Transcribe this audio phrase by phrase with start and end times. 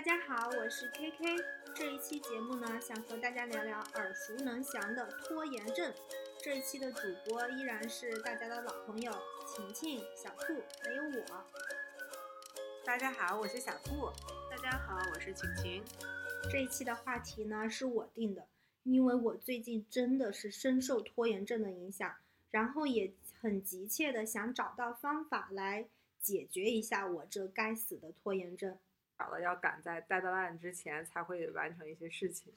[0.00, 1.44] 大家好，我是 KK。
[1.74, 5.92] 这一期节目呢，想和大家聊聊耳熟能详的拖延症。
[6.42, 9.12] 这一期的主播依然是大家的老朋友
[9.46, 11.44] 晴晴、小兔，还有我。
[12.82, 14.08] 大家好，我是小兔。
[14.50, 15.84] 大家好，我是晴晴。
[16.50, 18.46] 这一期的话题呢是我定的，
[18.84, 22.16] 因为我最近真的是深受拖延症的影响，
[22.50, 25.86] 然后也很急切的想找到方法来
[26.22, 28.78] 解决一下我这该死的拖延症。
[29.40, 32.52] 要赶在 deadline 之前才会完成一些事情。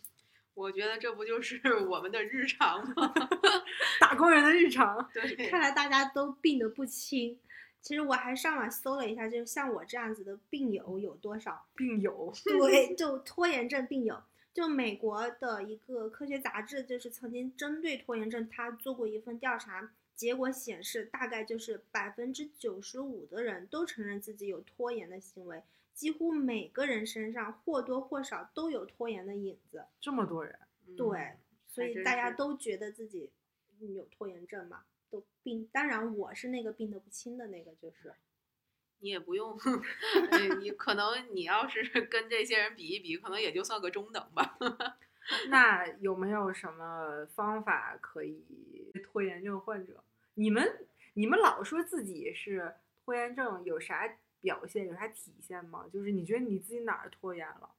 [0.54, 3.14] 我觉得这不就是 我们的日常吗？
[4.00, 5.10] 打工人的日常。
[5.14, 7.40] 对，看来大家都病得不轻。
[7.82, 11.66] 其实我还上网搜了一下，就是像我这样子的病友有多少？
[11.76, 12.32] 病友。
[12.46, 14.24] 对，就拖延症病友。
[14.54, 25.64] 就美国的一个科学杂志，就是曾经针对拖延症，他做过一份调查，结果显示，大概就是百分之九十五的人都承认自己有拖延的行为。
[25.94, 29.86] 几乎每个人身上或多或少都有拖延的影子。
[30.02, 30.60] 这么多人，
[30.98, 33.32] 对，所以大家都觉得自己
[33.80, 35.70] 有拖延症嘛，都病。
[35.72, 38.14] 当然，我是那个病得不轻的那个，就是。
[39.00, 39.58] 你也不用，
[40.62, 44.58] 你可能你要是跟这些人比一比，可能也就算个中等吧。
[45.50, 48.46] 那有没有什么方法可以
[49.04, 50.02] 拖延症患者？
[50.36, 54.18] 你们你们老说自己是拖延症，有啥？
[54.44, 55.86] 表现有啥体现吗？
[55.92, 57.70] 就是你觉得你自己哪儿拖延了？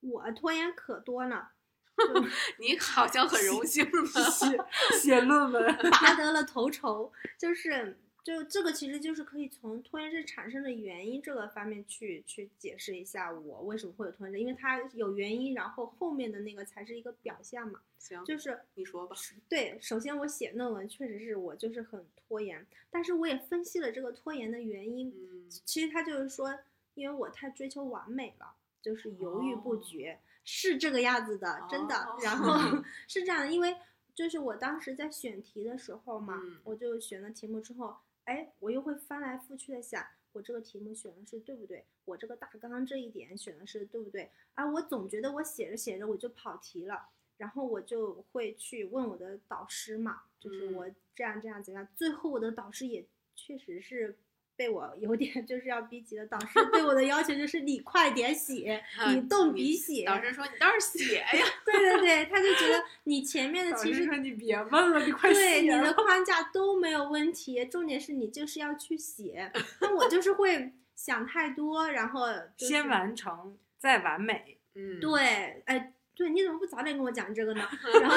[0.00, 1.48] 我拖延可多呢，
[2.58, 3.84] 你好像很荣幸
[4.30, 4.58] 写
[5.00, 7.98] 写论文 拔得了头筹，就是。
[8.24, 17.82] 就这个其实就是可以从拖延症产生的原因这个方面去去解释一下我为什么会有拖延症，因为它有原因，然后后面的那个才是一个表现嘛。
[17.98, 19.14] 行，就是你说吧。
[19.46, 25.10] 对，首先我写论文确实是我就是很拖延，但是我也分析了这个拖延的原因。
[25.10, 26.58] 嗯，其实他就是说，
[26.94, 31.94] 因为我太追求完美了，就是犹豫不决，是这个样子的，真的。
[32.24, 33.76] 然后是这样的，因为
[34.14, 37.94] 就是我当时在选题的时候嘛，我就选了题目之后。
[38.24, 41.84] 哎，我又会翻来覆去的想，我这个题目选的是对不对？
[42.04, 44.30] 我这个大纲这一点选的是对不对？
[44.54, 51.86] 啊，我总觉得我写着写着我就跑题了，然后我就会去问我的导师嘛，就是我这样这样怎样？
[51.96, 54.16] 最后我的导师也确实是。
[54.56, 60.04] 被我有点就是要逼急了，导师对我的要求就是你快点写， 你动笔写。
[60.04, 61.44] 导师说你倒是写呀。
[61.66, 65.40] 对对对，他就觉得你前面的其实你别问了，你快写。
[65.40, 69.50] 对，你的框架都没有问题，重点是你就是要去写。
[69.80, 72.26] 那我就是会想太多，然后
[72.56, 74.58] 先完成再完美。
[74.74, 77.68] 嗯，对，哎，对，你怎么不早点跟我讲这个呢？
[78.00, 78.16] 然后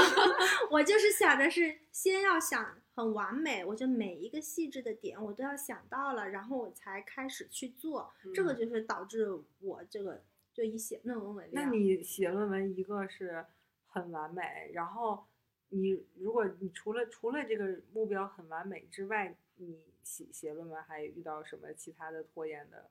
[0.69, 2.77] 我就是想着是先要想。
[2.97, 8.11] 很完美，我觉得每一个细致的点我都要想到了，然后我才开始去做。
[8.33, 9.27] 这个就是导致
[9.59, 11.51] 我这个就以写论文为例。
[11.53, 13.45] 那你写论文一个是
[13.85, 15.27] 很完美，然后
[15.69, 22.89] 你如果你除了除了这个目标很完美之外，你写写论文还遇到什么其他的拖延的？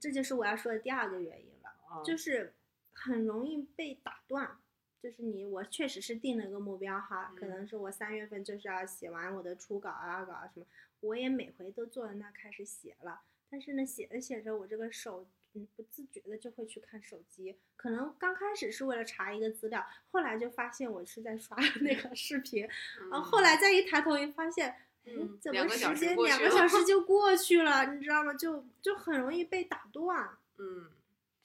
[0.00, 2.54] 这就是我要说的第二个原因了，就是
[2.94, 4.56] 很容易被打断。
[5.02, 10.66] 就是你，我确实是定了个目标哈，可能是我三月份就是要写完我的初稿啊稿什么，
[11.00, 13.20] 我也每回都坐在那开始写了，
[13.50, 22.66] 但是呢，写着写着，我这个手嗯不自觉的就会去看手机，可能刚开始是为了查一个资料，后来就发现我是在刷 那个视频，
[23.10, 24.74] 然后后来再一抬头一发现，
[25.04, 28.34] 嗯，怎么时间两个小时 就过去了，你知道吗？
[28.34, 30.28] 就就很容易被打断，
[30.58, 30.90] 嗯。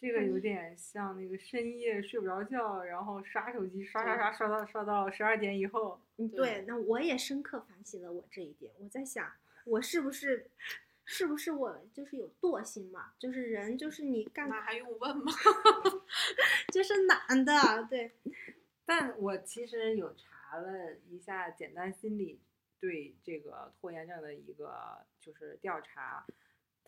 [0.02, 6.02] 这个有点像那个深夜睡不着觉，然后刷手机刷刷刷刷到刷到十二点以后。
[6.18, 8.74] 嗯，对，那我也深刻反省了我这一点。
[8.80, 9.32] 我在想，
[9.64, 10.50] 我是不是，
[11.06, 13.14] 是不是我就是有惰性嘛？
[13.20, 15.32] 就是人就是你干那还用问吗？
[16.74, 17.54] 就是懒的，
[17.88, 18.12] 对。
[18.84, 22.42] 但我其实有查了一下简单心理
[22.80, 26.26] 对这个拖延症的一个就是调查。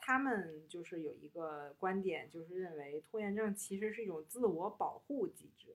[0.06, 5.74] 他们就是有一个观点，就是认为拖延症其实是一种自我保护机制。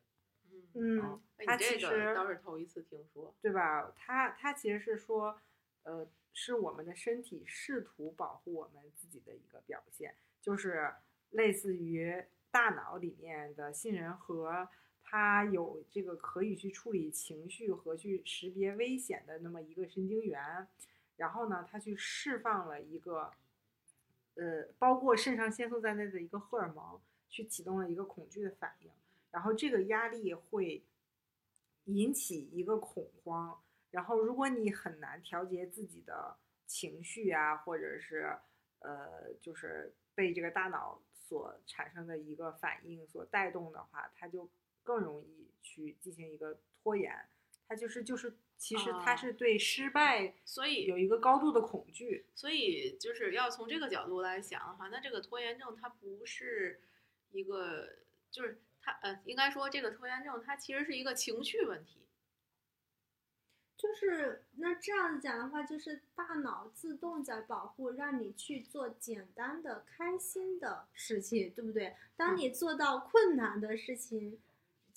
[0.75, 3.91] 嗯，他其实倒是头一次听说，对吧？
[3.97, 5.41] 他他其实是说，
[5.85, 10.93] 呃，是我们的身体试图保护我们自己的一个表现，就是
[11.31, 14.69] 类似于大脑里面的杏仁核，
[15.03, 20.69] 它有这个可以去处理情绪和去识别危险的那么一个神经元，
[21.17, 23.32] 然后呢，它去释放了一个。
[24.38, 28.90] 呃，包括肾上腺素在内的一个荷尔蒙，去启动了一个恐惧的反应，
[29.32, 30.85] 然后这个压力会
[31.87, 36.37] 引起一个恐慌，然后如果你很难调节自己的
[36.67, 38.38] 情绪啊，或者是
[38.79, 44.49] 呃，就是被这个大脑所产生的一个反应所带动的话，它就
[44.84, 47.12] 更容易去进行一个拖延。
[47.67, 52.26] 它就是就是，其实他哦是对失败所以有一个高度的恐惧。
[52.34, 56.82] 所以就是要从这个角度来想的话，那这个拖延症它不是
[57.31, 57.88] 一个，
[58.31, 62.05] 就是它呃，应该说这个拖延症它其实是一个情绪问题。
[63.76, 71.94] 就是那这样子讲的话，就是大脑自动在保护，让你去做简单的、开心的事情，对不对？
[72.16, 74.40] 当嗯你做到困难的事情，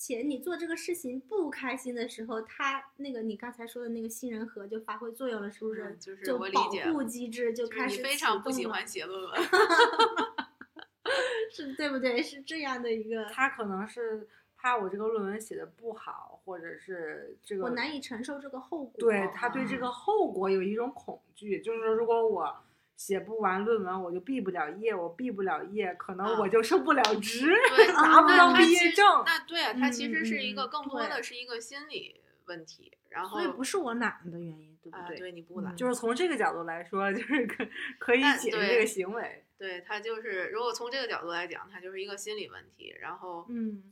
[0.03, 5.83] 且你做这个事情不开心的时候，他那个你刚才说的那个杏仁核就发挥作用了，是不是？
[5.83, 6.48] 嗯就是就保
[6.92, 9.31] 护机制就开始非常不喜欢写论文，
[11.53, 12.19] 是对不对？
[12.24, 14.27] 是这样的一个，他可能是
[14.57, 18.94] 怕我这个论文写的不好，或者是这个我难以承受这个后果。
[18.97, 22.63] 对他对这啊个后果有一种恐惧，就是说如果我
[23.01, 29.24] 写不完论文，我就毕不了业，我毕不了业，可能我啊就升不了职，对， 拿不到毕业证。
[29.25, 32.95] 那对啊，它其嗯实是一个更多的是一个心理问题。
[33.09, 35.18] 然后所以不是我懒的原因，对不啊，对？
[35.18, 37.68] 对你不嗯懒，就是从这个角度来说，就是可
[37.98, 39.44] 可以解释这个行为。
[39.57, 43.83] 对他就是，如果从这个角度来讲，他就是一个心理问题，然后嗯，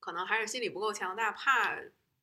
[0.00, 1.76] 可能还是心理不够强大，怕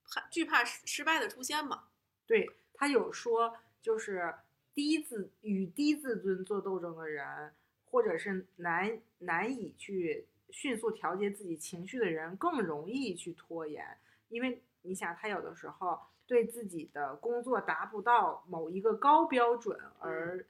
[0.09, 1.83] 怕惧怕失失败的出现嘛。
[2.25, 4.33] 对他有说，就是
[4.73, 7.53] 低自与低自尊做斗争的人，
[7.85, 13.97] 或者是难难以去迅速调节自己情绪的人，更容易去拖延，
[14.29, 20.45] 因为你想，他有的时候对自己的工作达不到某一个高标准而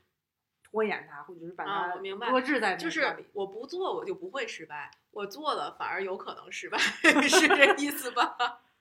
[0.63, 3.25] 拖延它，或者是把嗯啊它我明白搁置在就是。
[3.33, 6.77] 我不做，我就不会失败；我做了，反而有可能失败，
[7.27, 8.35] 是这意思吧？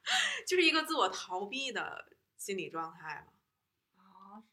[0.47, 2.07] 就是一个自我逃避的
[2.37, 3.32] 心理状态嘛。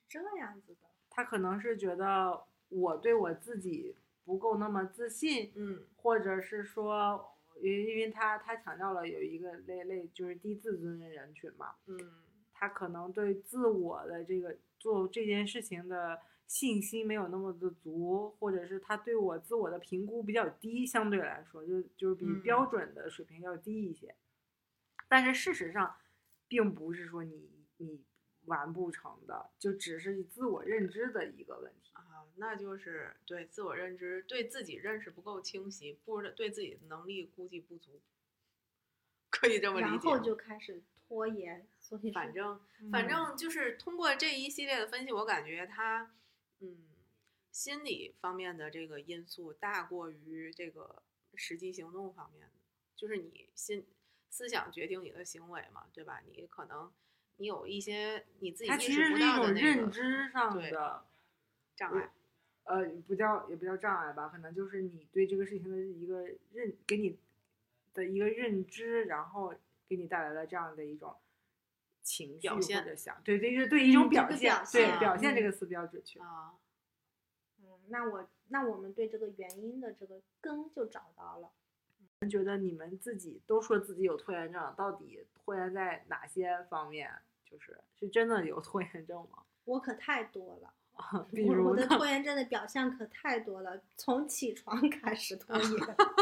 [0.09, 0.87] 这样子的。
[1.09, 3.95] 他可能是觉得我对我自己
[4.25, 11.97] 不够那么自信，嗯或者是说，因因为他他强调了有一个类类就是低自尊的人群嘛，嗯
[12.53, 24.15] 他可能对自我的这个做这件事情的信心没有那么的足，或者是他对我自我的评估比较低，相对来说就就是比嗯标准的水平要低一些。
[25.07, 25.95] 但是事实上，
[26.47, 28.01] 并不是说你你
[28.45, 31.91] 完不成的，就只是自我认知的一个问题。
[31.93, 38.01] 啊，那就是对自我认知、对自己认识不够清晰，不知道对自己的能力估计不足，
[39.29, 39.89] 可以这么理解。
[39.91, 42.59] 然后就开始拖延，所以反正
[42.91, 46.15] 反嗯正就是通过这一系列的分析，我感觉他
[46.59, 46.87] 嗯
[47.51, 51.03] 心理方面的这个因素大过于这个
[51.35, 52.53] 实际行动方面的，
[52.95, 53.85] 就是你心
[54.29, 56.21] 思想决定你的行为嘛，对吧？
[56.21, 56.91] 你可能
[57.39, 61.03] 你有一些你自己它意识其实是一不到的那种认知上的
[61.75, 62.11] 障碍。
[62.65, 66.21] 呃，不叫也不叫障碍吧，可能就是你对这个事情的一个
[66.53, 67.17] 认，给你
[67.95, 69.55] 的一个认知，然后
[69.87, 71.15] 给你带来了这样的一种
[72.03, 76.19] 情绪或者想，对对对对，一种嗯这个表现，对表现这嗯个词比较准确。
[76.19, 76.53] 啊，
[77.63, 81.49] 嗯，那我那我们对这个原因的这个根就找到了。
[82.29, 87.09] 觉得你们自己都说自己有拖延症，到底拖延在哪些方面？
[87.49, 89.43] 就是是真的有拖延症吗？
[89.65, 90.73] 我可太多了，
[91.31, 91.69] 比我如呢？
[91.69, 95.69] 我的拖延症的表象可太多了，从起床 开始拖延，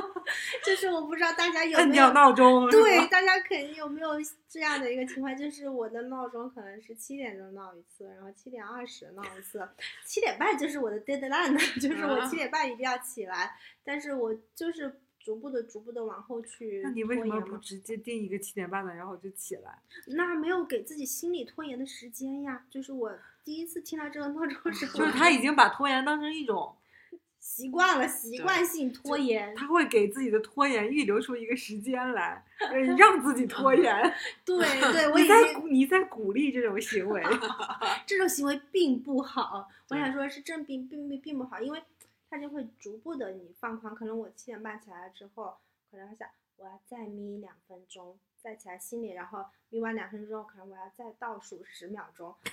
[0.66, 4.12] 就是我不知道大家有没有闹钟，对， 大家肯定有没有
[4.50, 9.66] 这样的一个情况，就是我的闹钟可能是七点钟闹一次，然后七点二十闹一次，
[10.06, 19.78] 七点半就是我的 deadline，就是我啊七点半一定要起来，但是我就是逐步的、逐步的往后去那你为什么不直接定一个七点半的，然后就起来？
[20.16, 22.64] 那没有给自己心理拖延的时间呀。
[22.70, 23.12] 就是我
[23.44, 26.74] 第一次听到这个闹钟时 候，就是他已经把拖延当成一种，
[27.42, 29.54] 习惯了，习惯性拖延。
[29.54, 33.94] 他会给自己的拖延预留出一个时间来，呃让自己拖延。
[34.46, 34.58] 对
[34.94, 37.22] 对， 我在鼓你在鼓励这种行为，
[38.06, 39.68] 这种行为并不好。
[39.90, 41.84] 我想说，是正并并并并不好，因为
[42.30, 43.96] 它就会逐步的你放宽。
[43.96, 45.58] 可能我七点半起来之后，
[45.90, 52.36] 可能会想我要再眯两分钟，再起来心里，然后眯完两分钟，可能我要再倒数十秒钟。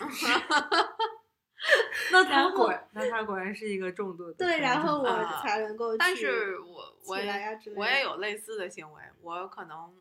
[2.12, 5.98] 那他果那他果然是一个重度的对，然后我啊才能够 去。
[5.98, 9.96] 但是我我也我也有类似的行为，我可能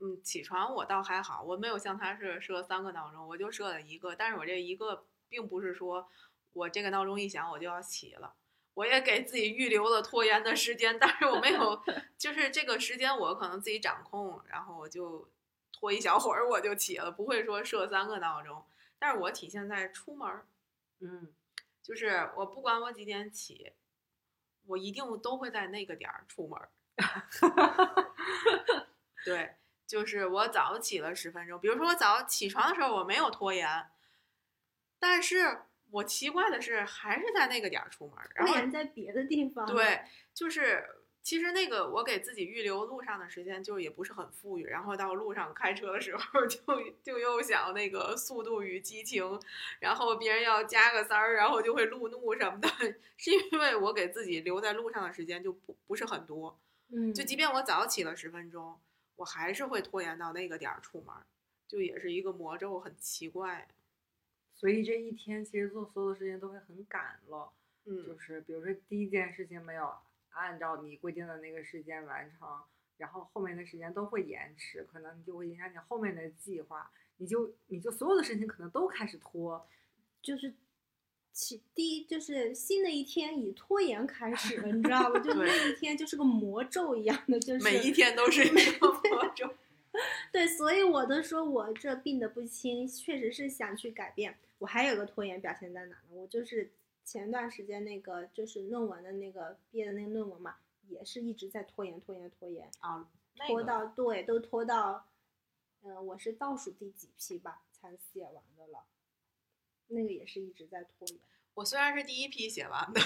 [0.00, 6.08] 嗯起床我倒还好，我没有像他是设三个闹钟，我就设了一个，但是我这一个并不是说
[6.54, 8.34] 我这个闹钟一响我就要起了。
[8.74, 11.82] 我也给自己预留了拖延的时间，但是我没有，
[12.18, 15.30] 就是这个时间我可能自己掌控，然后我就
[15.72, 18.64] 拖一小会儿我就起了，不会说设三个闹钟。
[18.98, 20.46] 但是我体现在出门儿，
[21.00, 21.32] 嗯，
[21.82, 23.72] 就是我不管我几点起，
[24.66, 26.70] 我一定都会在那个点儿出门儿。
[29.24, 31.60] 对，就是我早起了十分钟。
[31.60, 33.90] 比如说我早起床的时候我没有拖延，
[34.98, 35.62] 但是
[35.94, 39.64] 我奇怪的是还是在那个点儿出门儿，然后在别的地方。
[39.64, 40.00] 对，
[40.34, 40.84] 就是
[41.22, 44.64] 其实那个我给自己预留路上的时间，就也不是很富裕。
[44.64, 46.58] 然后到路上开车的时候 就，
[47.00, 49.22] 就又想那个《速度与激情》，
[49.78, 52.68] 然后别人要加个塞儿，然后就会路怒什么的，
[53.16, 56.58] 是因为我给自己留在路上的时间就不不是很多。
[56.88, 58.76] 嗯，就即便我早起了十分钟，
[59.14, 61.22] 我还是会拖延到那个点儿出门儿，
[61.68, 63.68] 就也是一个魔咒，很奇怪。
[64.64, 67.52] 所以这一天其实做所有的事情都会很赶了。
[67.84, 69.92] 就嗯，是比如说第一件事情没有
[70.30, 72.48] 按照你规定的那个时间完成，
[72.96, 79.68] 然后后面的时间都会延迟，可能就会影响你后面的计划，你就你就所有的事情可能都开始拖。
[80.22, 80.54] 就是
[81.30, 85.20] 起第一就是新的一天以拖延开始了，你知道吧？
[85.20, 89.54] 就对那一天就是个魔咒一样的，就是每一天都是一个魔咒。
[90.32, 94.36] 对，所以我都说我这病得不轻，确实是想去改变。
[94.58, 96.02] 我还有个拖延表现在哪呢？
[96.10, 96.72] 我就是
[97.04, 100.56] 前段时间那个就是论文的那个毕业的那个论文嘛，
[100.88, 105.06] 也是一直在拖延拖延拖延，啊，那拖个到对都拖到，
[105.82, 108.84] 嗯、我是倒数第几批吧才写完的了，
[109.88, 111.18] 那个也是一直在拖延。
[111.54, 113.00] 我虽然是第一批写完的，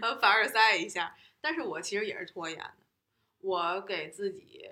[0.00, 2.74] 呃，凡尔赛一下，但是我其实也是拖延的。
[3.40, 4.70] 我给自己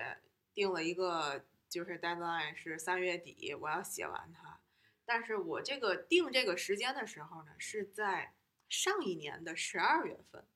[0.56, 4.58] 定了一个就是 deadline 是三月底我要写完它，
[5.04, 8.32] 但是我这个定这个时间的时候呢，是在
[8.66, 10.46] 上一年的十二月份。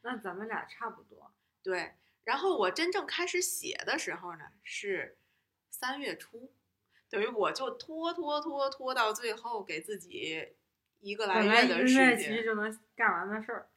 [0.00, 1.30] 那咱们俩差不多。
[1.62, 1.92] 对，
[2.24, 5.18] 然后我真正开始写的时候呢，是
[5.68, 6.50] 三月初，
[7.10, 10.54] 等于我就拖拖拖拖到最后，给自己
[11.00, 12.44] 一个来月的时月其实间。
[12.44, 13.68] 就能干完的事儿。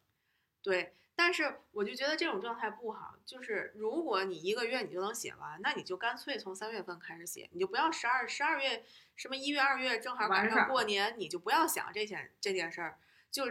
[0.62, 13.00] 对，但是我就觉得这种状态不好，就是如果你一个月你就能写完，那你就干脆从三月份开始写，你就不要十二十二月什么一月二月正好赶上过年，你就不要想这件这件事儿，
[13.32, 13.46] 就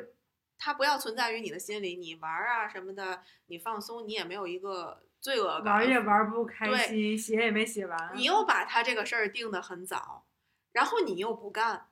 [0.57, 5.99] 它不要存在于你的心里，你玩儿啊什么的，你放松，你也没有一个罪恶感，玩也。
[5.99, 8.13] 玩不开对心，写也没写完。
[8.15, 10.25] 你又把他这个事儿定得很早，
[10.71, 11.89] 然后你又不干，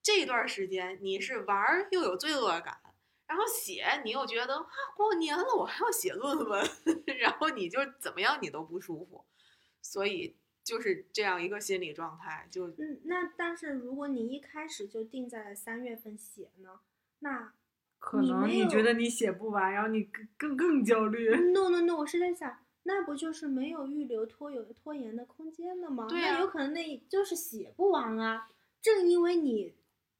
[0.00, 2.78] 这段时间你是玩儿又有罪恶感，
[3.26, 4.66] 然后写你又觉得啊
[4.96, 6.64] 过年了我还要写论文，
[7.18, 9.24] 然后你就怎么样你都不舒服，
[9.82, 16.80] 所以就是这样一个心理状态，就嗯，那但是如果你一开始就定在了三月份写呢，
[17.20, 17.52] 那
[17.98, 21.28] 可能你觉得你写不完，然后你更更更焦虑。
[21.52, 26.06] no no no，我是在想，那不就是没有预留拖有拖延的空间了吗？
[26.08, 28.48] 对啊那有可能那就是写不完啊。
[28.80, 29.74] 正因为你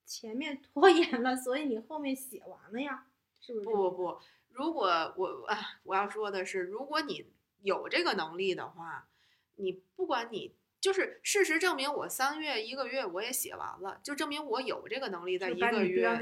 [0.07, 3.07] 前面 拖延了，所以你后面写完了呀，
[3.41, 3.65] 是不是？
[3.67, 4.19] 不不不，
[4.53, 4.87] 如果
[5.17, 7.27] 我啊，我要说的是，如果你
[7.63, 9.09] 有这个能力的话，
[9.57, 16.19] 你不管你就是事实证明，我三月一个月我也写完了，就证明我有这个能力在一个月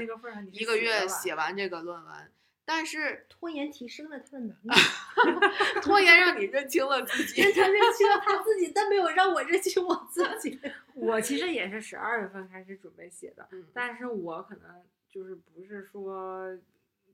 [0.51, 2.31] 一个月写完这个论文。
[2.65, 4.69] 但是拖延提升了他的能力，
[5.81, 10.59] 拖延让你 认清了自己，认清认清了他自己，但没有让我认清我自己。
[10.95, 16.57] 我其实也是十二月份开始准备写的，嗯但是我可能就是不是说，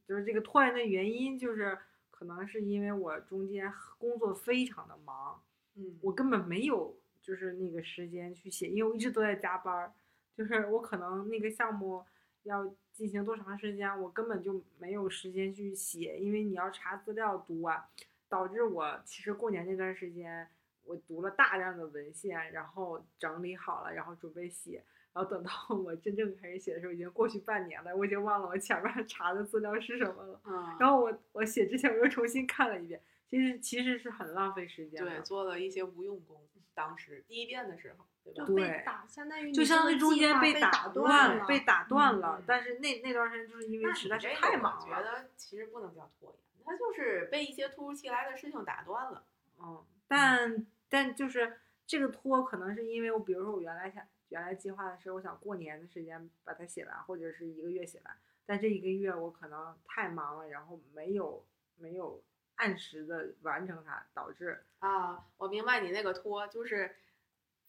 [0.07, 1.77] 就是这个拖延的原因，就是
[2.09, 5.41] 可能是因为我中间工作非常的忙，
[5.75, 9.93] 嗯，我根本没有就是那个时间去写，因为我一直都在加班，
[10.35, 12.05] 就是我可能那个项目
[12.43, 17.89] 要进行多长时间，我根本就没有时间去写，因为你要查资料读啊，
[18.27, 20.47] 导致我其实过年那段时间
[20.85, 24.83] 我读了大量的文献，然后整理好了，然后准备写。
[25.13, 30.41] 然后等到 我真正开始写的时候，已经过去半年了，我已经忘了我前面查的资料是什么了。
[30.45, 35.17] 嗯，然后我我写之前我又重新看了一遍，其实其实是很浪费时间的。
[35.17, 36.41] 对，做了一些无用功。
[36.73, 38.55] 当时第一遍的时候，对吧就？
[38.55, 42.37] 被对打，相当于你就相当于中间被被打断了，被打断了。
[42.39, 49.23] 嗯但是那那段时间就是因为实在是太忙了觉，得其实不能叫拖延，他就是被一些突如其来的事情打断了。
[49.59, 61.45] 嗯，但但就是这个拖，可能是因为我，比如说我原来想原来计划的是我想过年的时间把它写完，或者是一个月写完，但这一个月我可能太忙了，然后没有
[61.77, 62.23] 没有
[62.55, 66.95] 按时的完成它，导致啊，我明白你那个拖，就是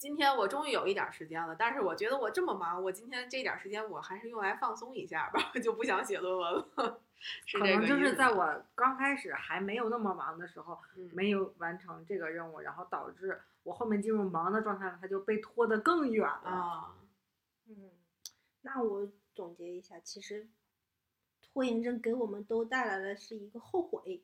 [0.03, 7.01] 今天我终于有一点儿时间了，但是我觉得我这么忙，我今天这点儿时间我还是用来放松一下吧，就不想写论文了。
[7.47, 16.51] 是可能这个意思就是在我刚开始还没有那么忙的时候，嗯没有完成这个任务，然后导致我后面进入忙的状态了，它就被拖得更远了。
[16.51, 16.97] 啊，
[17.69, 17.93] 嗯，
[18.63, 20.49] 那我总结一下，其实
[21.41, 24.21] 拖延症给我们都带来的是一个后悔，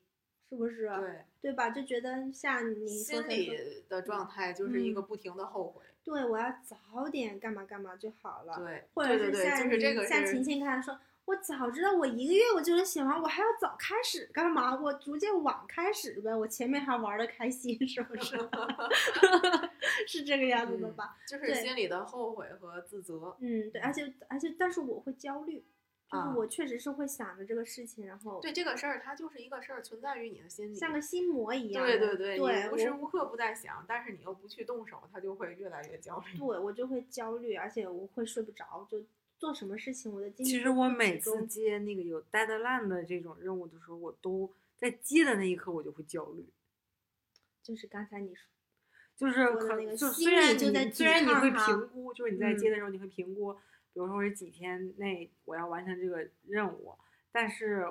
[0.48, 0.88] 是不是？
[0.88, 1.70] 对，对吧？
[1.70, 5.82] 就觉得像你说心的说理的状态就是一个嗯不停的后悔。
[6.04, 8.56] 对我要早点干嘛干嘛就好了。
[8.58, 14.74] 对，或者是像就是这个像是晴晴刚才说，我早知道我一个月我就能写完，我还要早开始干嘛？
[14.80, 18.36] 我逐渐晚开始呗，我前面还玩的开心，是不是？
[20.08, 21.18] 是这个样子的嗯吧？
[21.26, 23.36] 就是心里的后悔和自责。
[23.40, 25.62] 嗯，对，而且而且，但是我会焦虑，
[26.10, 31.84] 就是啊我确实是会想着这个事情，然后对这个事儿，它就是一个事儿存在于你的心里，像个心魔一样。
[31.84, 36.38] 对对对，对，你无时无刻不在想，但是你又不去动手，它就会越来越焦虑。
[36.38, 39.04] 对我就会焦虑，而且我会睡不着，就
[39.38, 46.46] 做什么事情我的精力其实我每次接那个有 deadline 的这种任务的时候，我都在接的那一刻我就会焦虑，
[47.62, 48.48] 就是刚才你说，
[49.14, 53.54] 就是可那个就心虽然里就在你虽然你会评估，就是你在接嗯的时候你会评估，
[53.98, 56.96] 比如说是几天内我要完成这个任务，
[57.32, 57.84] 但是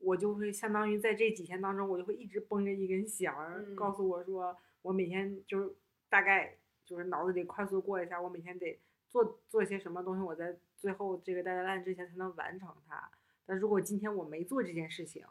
[0.00, 3.76] 我就会相当于在这几天当中，我就会一直绷着一根弦儿，嗯。
[3.76, 5.72] 告诉我说我每天就是
[6.08, 13.08] 大概就是脑子里快速过一下，我每天得做做些什么东西，我在最后这个 deadline 之前才能完成它。
[13.46, 15.24] 但如果今天我没做这件事情，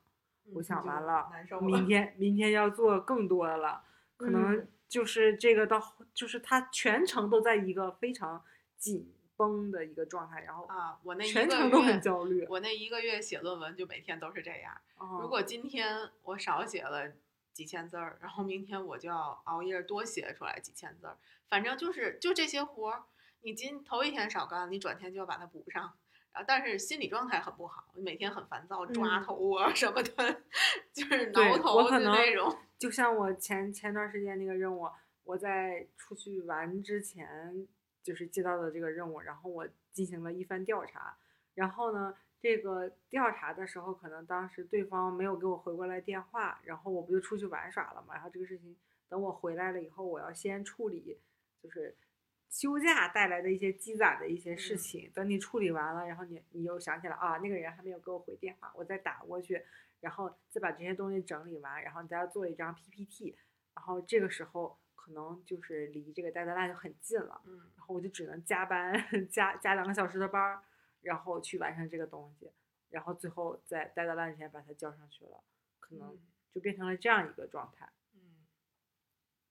[0.53, 1.29] 我嗯想完了
[1.61, 1.85] 明。
[1.85, 3.83] 天明天要做更多的了，
[4.15, 4.67] 可能嗯。
[4.87, 8.43] 就是这个到后就是他全程都在一个非常
[8.77, 12.45] 紧绷的一个状态，然后啊，我那一全个程都很月焦虑。
[12.47, 14.79] 我那一个月写论文就每天都是这样。
[14.97, 17.11] 哦如果今天我少写了
[17.53, 21.17] 几千字儿，然后明天我就要熬夜多写出来几千字儿，
[21.49, 23.03] 反正就是就这些活儿，
[23.41, 25.91] 你今头一天少干，你转天就要把它补上。
[26.33, 30.41] 然后，但是心理状态很不好，每天很烦躁，抓嗯头啊什么的，
[30.93, 32.55] 就是挠头的那种。
[32.77, 34.87] 就像我前前段时间那个任务，
[35.25, 37.67] 我在出去玩之前
[38.03, 41.17] 就是接到的这个任务，然后我进行了一番调查，
[41.53, 48.75] 然后呢，这个调查的时候，可能当时对方没有给我回过来电话，然后我不就出去玩耍了嘛，然后这个事情
[49.09, 51.19] 等我回来了以后，我要先处理，
[51.61, 51.95] 就是。
[52.53, 54.77] 休假带来的一些积攒的一些事嗯。
[54.77, 59.63] 情，等你处理完了，然后你你又想起来啊，那个人还没有给我回电话，我再打过去，
[60.01, 63.37] 然后再把这些东西整理完，然后你再要做一张 PPT，
[63.73, 68.93] 然后这个时候可能就是离这个 deadline 就很近了，嗯，然后我就只能加班
[69.31, 70.63] 加加两个小时的班儿，
[71.01, 72.51] 然后去完成这个东西，
[72.89, 75.43] 然后最后在 deadline 前把它交上去了，
[75.79, 76.19] 可能嗯
[76.51, 77.91] 就变成了这样一个状态。
[78.13, 78.45] 嗯，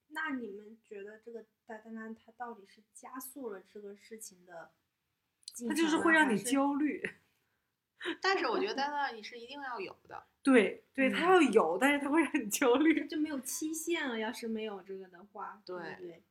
[0.09, 4.71] 那你们觉得这个 deadline 它到底是加速了这个事情的
[5.53, 5.75] 进它？
[5.75, 7.03] 就是会让你焦虑，
[8.21, 10.25] 但是我觉得 deadline 你是一定要有的。
[10.43, 13.07] 对对，它嗯要有，但是他会很焦虑。
[13.07, 14.19] 就没有期限了。
[14.19, 16.23] 要是没有这个的话，对对，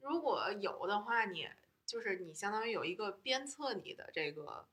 [0.00, 1.48] 如果有的话，你
[1.86, 4.66] 就是你相当于有一个鞭策你的这个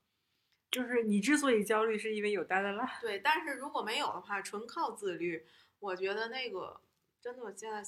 [0.70, 3.00] 就是你之所以焦虑，是因为有 deadline。
[3.00, 5.46] 对，但是如果没有的话，纯靠自律，
[5.78, 6.80] 我觉得那个
[7.20, 7.82] 真的现在，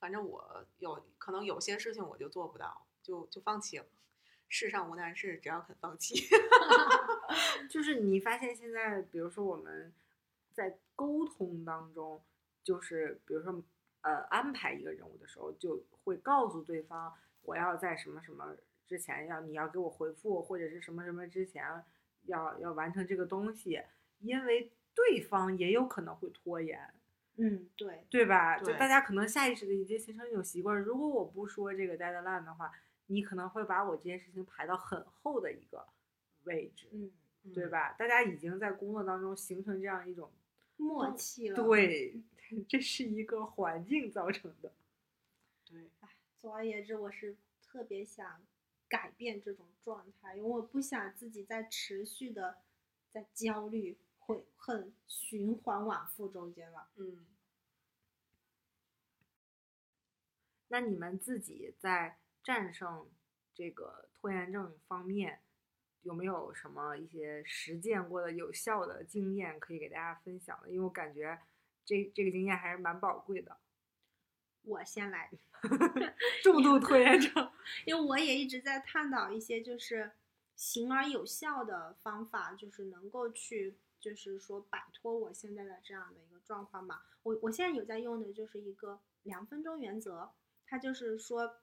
[0.00, 3.86] 反正我有可能有些事情我就做不到，就就放弃了。
[4.48, 6.14] 世上无难事，只要肯放弃。
[7.68, 9.92] 就是你发现现在，比如说我们
[10.52, 12.22] 在沟通当中，
[12.62, 13.62] 就是比如说
[14.02, 21.64] 呃安排一个任务的时候，就会告诉对方我要在什么什么之前要你要给我回复，或者是什么什么之前
[22.24, 23.82] 要要完成这个东西，
[24.20, 26.94] 因为对方也有可能会拖延。
[27.36, 28.58] 嗯，对，对吧？
[28.58, 32.72] 就大家可能下意识的已经形成一种习惯，如果我不说这个 deadline 的话，
[33.06, 35.86] 你可能会把我这件事情排到很后的一个
[36.48, 37.12] 位置，嗯，
[37.54, 37.68] 对？
[37.68, 37.92] 吧？
[37.92, 40.32] 大家已经在工作当中形成这样一种，
[40.76, 42.20] 默契了。，对，
[42.68, 44.72] 这是一个环境造成的。
[45.64, 45.88] 对，
[46.40, 48.42] 总而言之，我是特别想
[48.88, 52.58] 改变这种状态，因为我不想自己在持续的
[53.10, 56.88] 在焦虑、悔恨、循环往复中间了。
[56.96, 57.26] 嗯，
[60.68, 63.10] 那你们自己在战胜
[63.52, 65.40] 这个拖延症方面，
[66.02, 70.70] 有没有什么一些实践过的有效的经验可以给大家分享的？
[70.70, 71.38] 因为我感觉
[71.84, 73.56] 这这个经验还是蛮宝贵的。
[74.62, 75.30] 我先来
[76.42, 77.50] 重度拖延症，
[77.84, 80.12] 因为我也一直在探讨一些就是
[80.54, 87.00] 行而有效的方法，就是能够去，就是说摆脱我现在的这样的一个状况嘛。
[87.22, 90.30] 我我现在有在用的就是一个两分钟原则，
[90.66, 91.56] 它就是说，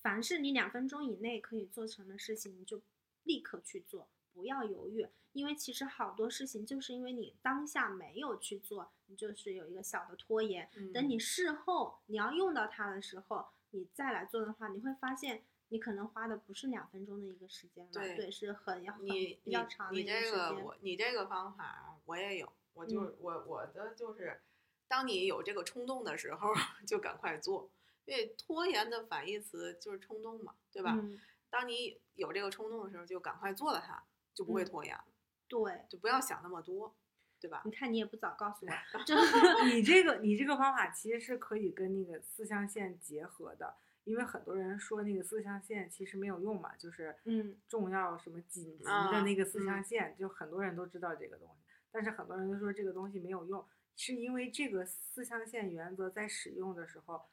[0.00, 2.80] 凡是你两分钟以内可以做成的事情，你就
[3.24, 5.08] 立刻去做，不要犹豫。
[5.32, 20.64] 因为其实好多事情就是因为你当下没有去做，你就是有一个小的拖延，等嗯你事后你要用到它的时候，你再来做的话，你会发现你可能花的不是两分钟的一个时间了，对对，是很要很你比较你你长的一个时这个间。
[20.64, 24.38] 我你这个方法我也有，我就、嗯我我的就是，
[24.86, 26.52] 当你有这个冲动的时候，
[26.86, 27.70] 就赶快做，
[28.04, 30.92] 因为拖延的反义词就是冲动嘛，对吧？
[31.00, 31.18] 嗯，
[31.52, 35.04] 当你有这个冲动的时候，就赶快做了它，就不会嗯拖延了，
[35.46, 36.96] 对，就不要想那么多，
[37.38, 37.70] 对吧你？
[37.70, 38.72] 看你也不早告诉我，
[39.04, 39.14] 就
[39.68, 47.60] 你这个你这个方法其实是可以跟那个四象限结合的，因为很多人说那个四象限其实没有用嘛，就是嗯。
[47.68, 49.84] 重要什么紧急啊的那个四象嗯。
[49.84, 53.62] 限，就很多人都知道这个东西，但是很多人都说这个东西没有用，
[53.94, 57.28] 是因为这个四象限原则在使用的时候，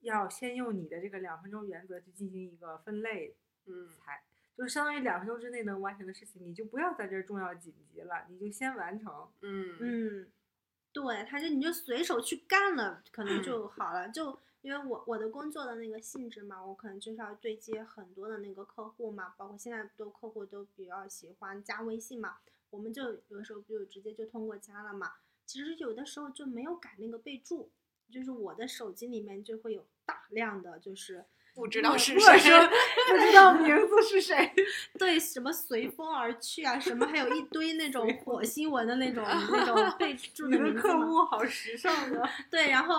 [0.00, 4.22] 要先用你的这个两分钟原则去进行一个分类嗯，才。
[4.56, 9.28] 就是相当于两分钟之内能完成的事情，你就不要在这儿重要紧急了，你就先完成。
[9.42, 10.32] 嗯嗯，
[10.92, 14.08] 对，他就你就随手去干了，可能嗯就好了。
[14.08, 22.38] 就因为我我的工作的那个性质嘛，我可能就是要对接很多的那个客户嘛，包括现在都客户都比较喜欢加微信嘛，
[22.70, 25.12] 我们就有的时候就直接就通过加了嘛。
[25.44, 27.70] 其实有的时候就没有改那个备注，
[28.10, 32.60] 就是我的手机里面就会有大量的就是不知道是谁说，
[33.08, 34.52] 不知道名字是谁。
[34.98, 42.28] 对什么随风而去啊，什么还有一堆那种火星文的那种 那种备注名字嘛客户好时尚的！
[42.50, 42.96] 对，然后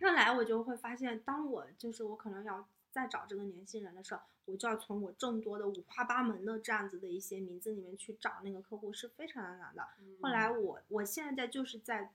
[0.00, 9.84] 后来我就会发现，当我就是我可能要再找这个年轻人的时候，我就要从我众多的五花八门的这样子的一些名字里面去找那个客户，是非常的难的。
[10.22, 12.14] 后来嗯我我现在就是在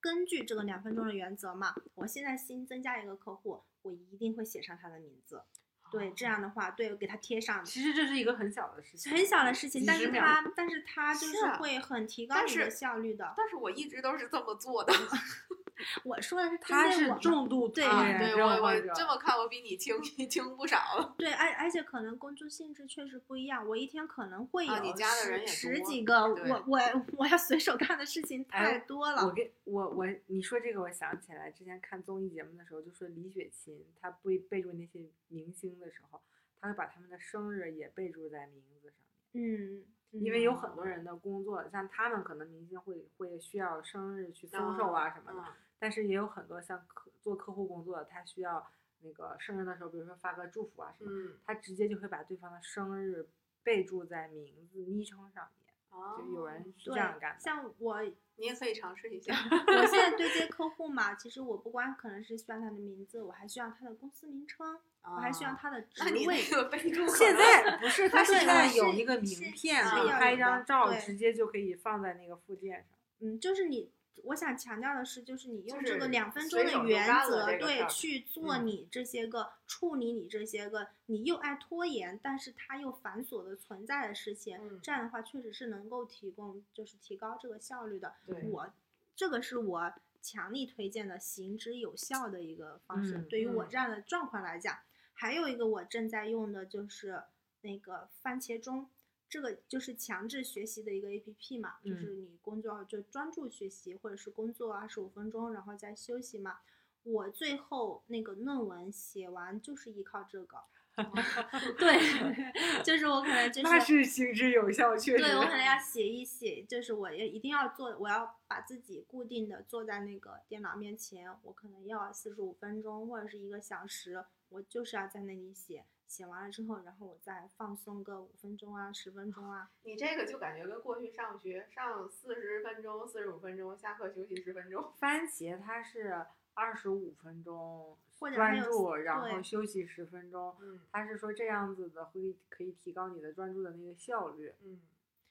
[0.00, 5.42] 根据这个两分钟的原则嘛，我现在新增加一个客户，我一定会写上他的名字。
[5.90, 7.64] 对，这样的话，对，我给他贴上。
[7.64, 13.32] 其实这是一个很小的事情，很小的事情，但是几十秒它但是它就是会很提高你的效率的。
[13.36, 14.92] 但是我一直都是这么做的。
[16.04, 21.14] 我说的是针他是重度对啊，对我我这么看，我比你轻轻 不少了。
[21.18, 26.80] 对，而而且可能工作性质确实不一样，我一天可能会有十十几个，我我
[27.18, 29.26] 我要随手干的事情哎太多了。
[29.26, 36.20] 我跟我我你说这个，我想起来之前看综艺节目的时候，就说李雪琴她备备注那些明星的时候，
[36.60, 38.96] 她会把他们的生日也备注在名字上
[39.32, 48.70] 面，嗯，因为有嗯很多人的工作，像他们可能明星会会需要生日去封售啊什么的，嗯但是也有很多像客做客户工作的，他需要
[49.02, 53.28] 那个生日的时候，比如说发个祝福啊什么，嗯，他直接就会把对方的生日
[53.62, 57.40] 备注在名字昵称上面，哦就有人是这样干的。
[57.40, 58.02] 像我
[58.38, 59.34] 你也可以尝试一下。
[59.66, 66.66] 我现在对接客户嘛，其实我不光可能是需要他的名字，我还需要他的公司名称，我还需要啊他的职位。
[66.70, 72.98] 备注现在不是， 他现在有一个名片，可以拍一张照，直接就可以放在那个附件上。
[73.20, 73.90] 嗯，就是你，
[74.24, 88.14] 我想强调的是，就是你用这个两分钟的原则，对，去做嗯你这些个、处理你这些个你又爱拖延，但是它又繁琐的存在的事情，嗯这样的话确实是能够提供，就是提高这个效率的。
[88.50, 88.68] 我
[89.14, 93.18] 这个是我强力推荐的行之有效的一个方式。
[93.18, 94.76] 嗯对于我嗯这样的状况来讲，
[95.12, 97.22] 还有一个我正在用的就是
[97.60, 98.88] 那个番茄钟，
[99.28, 106.58] 这个就是强制学习的一个 A P P 嘛，嗯就是你工作就专注学习，或者是工作二十五分钟，然后再休息嘛。
[107.02, 110.58] 我最后那个论文写完就是依靠这个，
[111.78, 112.00] 对，
[112.82, 115.22] 就是我可能就是那是行之有效，确实。
[115.22, 134.92] 对我可能要写一写，就是我也一定要做，我要把自己固定的坐在那个电脑面前，我可能要四十五分钟或者是一个小时，我就是要在那里写，写完了之后，然后我再放松个五分钟啊，十分钟啊， 你这个就感觉跟过去上学上四十分钟、四十五分钟，下课休息十分钟。
[134.98, 140.56] 番茄它是二十五分钟或者然后休息十分钟。
[140.60, 144.54] 嗯它是说这样子的会可以提高你的专注的那个效率。
[144.62, 144.80] 嗯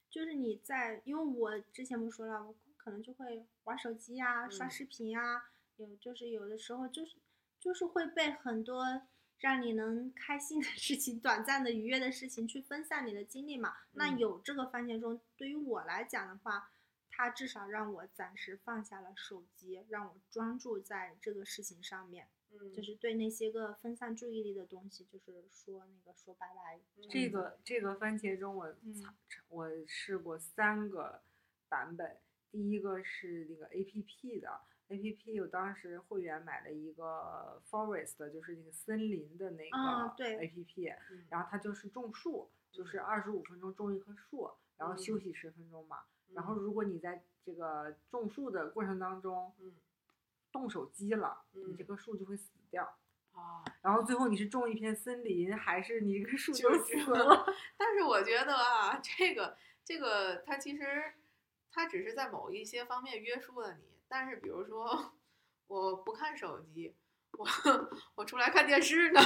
[0.10, 7.18] 就是你在，因为我之前不说了，我可能就会玩手机啊、刷嗯视频啊，有就是有的时候就是
[7.60, 9.02] 就是会被很多
[9.40, 13.76] 让你能开心的事情、 短暂的愉悦的事情去分散你的精力嘛。
[13.94, 14.18] 那嗯。
[14.20, 16.72] 有这个番茄钟，对于我来讲的话，
[17.10, 26.80] 它至少让我暂时放下了手机，让我专注在这个事情上面，嗯，就是对那些个分散注意力的东西，就是说那个说拜拜。
[27.10, 27.28] 这。
[27.28, 27.60] 嗯个。
[27.64, 28.94] 这个番茄钟我嗯。
[28.96, 29.14] 操
[29.50, 31.24] 我试过三个
[31.70, 32.18] 版本，
[32.52, 46.02] 第一个是那个 A P P 的 A P P，我当时会员买了一个 Forest，就是那个森林的那个 A P P，嗯然后它就是种树，就是二十五分钟种一棵树，然后嗯休息十分钟嘛。
[46.34, 49.74] 然后嗯如果你在这个种树的过程当中嗯
[50.52, 52.98] 动手机了，你这嗯棵树就会死掉。
[53.34, 57.46] 啊，然后最后你是种一片森林，还是你这个树就就是死 了？
[57.76, 61.14] 但是我觉得啊，这个这个它其实
[61.70, 65.14] 它只是在某一些方面约束了你，但是比如说
[65.68, 66.96] 我不看手机，
[67.32, 67.46] 我
[68.16, 69.20] 我出来看电视呢，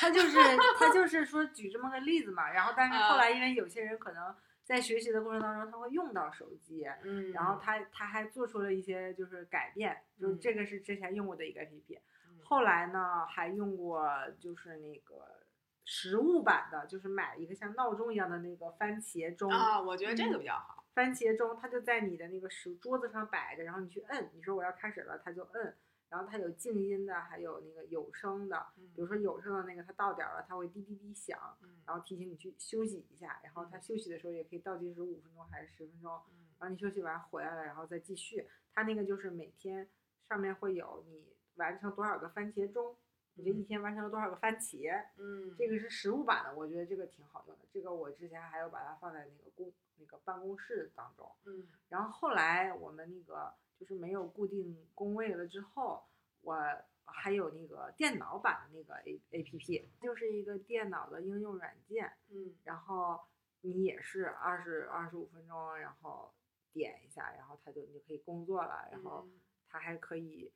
[0.00, 0.38] 他就是
[0.78, 7.32] 他就是说举这么个例子嘛，然后但是后来因为有些人可能在学习的过程当中他会用到手机，嗯。
[7.32, 10.40] 然后他他还做出了一些就是改变，就是嗯。
[10.40, 12.38] 这个是之前用过的一个 APP，嗯。
[12.44, 14.08] 后来呢还用过
[14.40, 15.44] 就是那个
[15.84, 20.38] 实物版的，就是买一个像闹钟一样的那个番茄钟啊，我觉得这个嗯。
[20.38, 25.76] 比较好，番茄钟它就在你的那个石桌子上摆着，然后你去摁，你说我要开始了，它就摁。
[26.08, 28.66] 然后它有静音的，还有那个有声的。
[28.94, 33.40] 比如嗯说有声的那个，它到点儿了，它会滴滴滴响，嗯然后提醒你去休息一下。
[33.42, 38.46] 然后它休息的时候也可以倒计时五分钟还是十分钟，嗯然后你休息完回来了，然后再继续。
[38.74, 39.88] 它那个就是每天
[40.28, 42.94] 上面会有你完成多少个番茄钟，
[43.34, 45.04] 你这一嗯天完成了多少个番茄。
[45.16, 47.64] 嗯，这个是实物版的，我觉得这个挺好用的。
[47.72, 51.30] 这个我之前还有把它放在那个公那个办公室当中。
[51.46, 56.04] 嗯然后后来我们那个就是没有固定工位了之后，
[56.40, 56.56] 我
[57.04, 62.12] 还有那个电脑版的那个 A A P P，就是一个电脑的应用软件。
[62.30, 63.20] 嗯然后
[63.60, 66.32] 你也是二十二十五分钟，然后
[66.72, 70.52] 点一下，然后它就你就可以工作了，然后嗯它还可以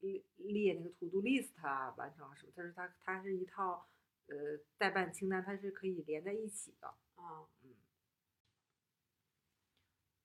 [0.00, 2.52] 列列那个 to do list 啊，完成什么？
[2.54, 3.88] 它是它它是一套
[4.26, 6.88] 呃代办清单，它是可以连在一起的。
[7.14, 7.48] 啊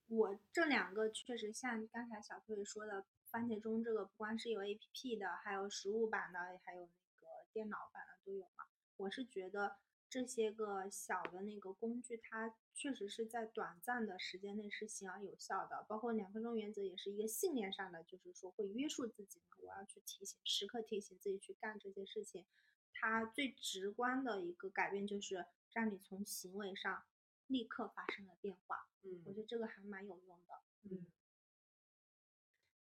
[0.08, 8.66] 我这两个确实像刚才小兔说的，番茄钟这个不光是有 A P P 的，还有实物版的，还有那个电脑版的都有嘛。
[8.98, 9.78] 我是觉得
[10.12, 15.86] 这些个小的那个工具，它确实是在短暂的时间内是行而有效的。
[15.88, 22.46] 包括两分钟原则也是一个信念上的，就是说会约束自己嘛，我要去提醒，时刻提醒自己去干这些事情。
[22.92, 27.06] 它最直观的一个改变就是让你从行为上
[27.48, 28.90] 立刻发生了变化。
[29.04, 30.62] 嗯我嗯觉得这个还蛮有用的。
[30.90, 31.06] 嗯，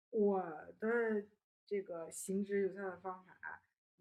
[0.09, 0.41] 我
[0.79, 1.27] 的
[1.67, 3.37] 这个行之有效的方法，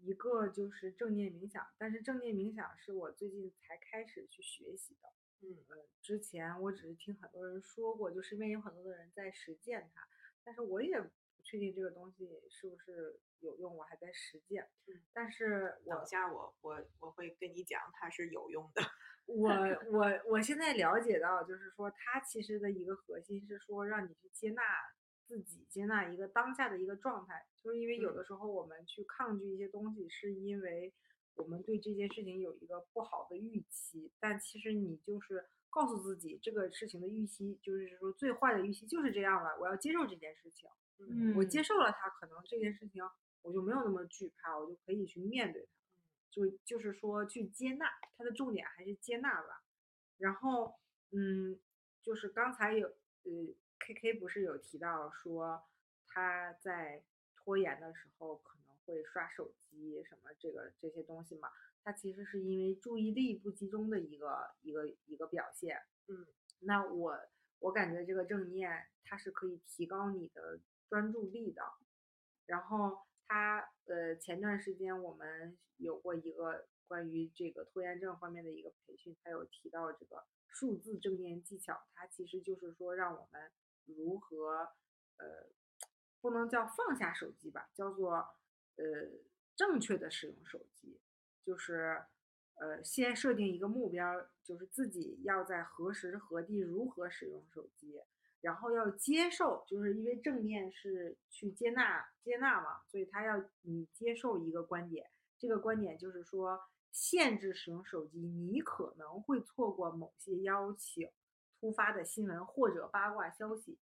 [0.03, 5.09] 一个就是正念冥想，但是正念冥想是我最近才开始去学习的。
[5.41, 10.07] 嗯呃，之前我只是听很多人说过，就身边有很多的人在实践它，
[10.43, 11.09] 但是我也不
[11.43, 14.69] 确定这个东西是不是有用，我还在实践。
[14.87, 18.81] 嗯但是我等下我我我会跟你讲它是有用的，
[19.25, 19.49] 我
[19.91, 24.61] 我我现在了解到，就是说，它其实的一个核心是说，让你去接纳
[25.27, 27.45] 自己，接纳一个当下的一个状态。
[27.61, 30.93] 就是因为有嗯的时候我们去抗拒一些东西，是因为
[31.35, 40.69] 我们对这件事情有一个不好的预期，但其实你就是告诉自己，这个事情的预期，就是说最坏的预期就是这样了，我要接受这件事情。
[40.99, 43.03] 嗯我接受了它，可能这件事情
[43.41, 45.69] 我就没有那么惧怕，我就可以去面对它。
[46.29, 49.63] 就就是说去接纳，它的重点还是接纳吧。
[50.17, 50.75] 然后，
[51.11, 51.59] 嗯，
[52.01, 53.31] 就是刚才有呃
[53.85, 55.61] ，K K 不是有提到说
[56.07, 57.03] 他在
[57.35, 61.49] 拖延的时候可能会刷手机什么这个这些东西嘛？
[61.83, 65.81] 他其实是因为注意力不集中的一个一个一个表现。
[66.07, 66.25] 嗯，
[66.61, 67.19] 那我
[67.59, 71.61] 我感觉这个正念它是可以提高你的专注力的。
[72.45, 83.51] 然后他呃前段时间我们有过一个关于这个拖延症方面的一个培训，他有提到这个数字正念技巧，它其实就是说让我们
[83.85, 84.69] 如何
[85.17, 85.47] 呃
[86.21, 88.15] 不能叫放下手机吧，叫做
[88.75, 88.83] 呃
[89.55, 90.99] 正确的使用手机，
[91.43, 92.03] 就是
[92.55, 98.01] 呃先设定一个目标，就是自己要在何时何地如何使用手机。
[98.41, 106.59] 然后要接受，就是因为正念是去接纳接纳嘛，所以他要你接受一个观点，这个观点就是说
[106.91, 111.09] 限制使用手机，你可能会错过某些邀请、
[111.63, 113.79] 突发的新闻或者八卦消息，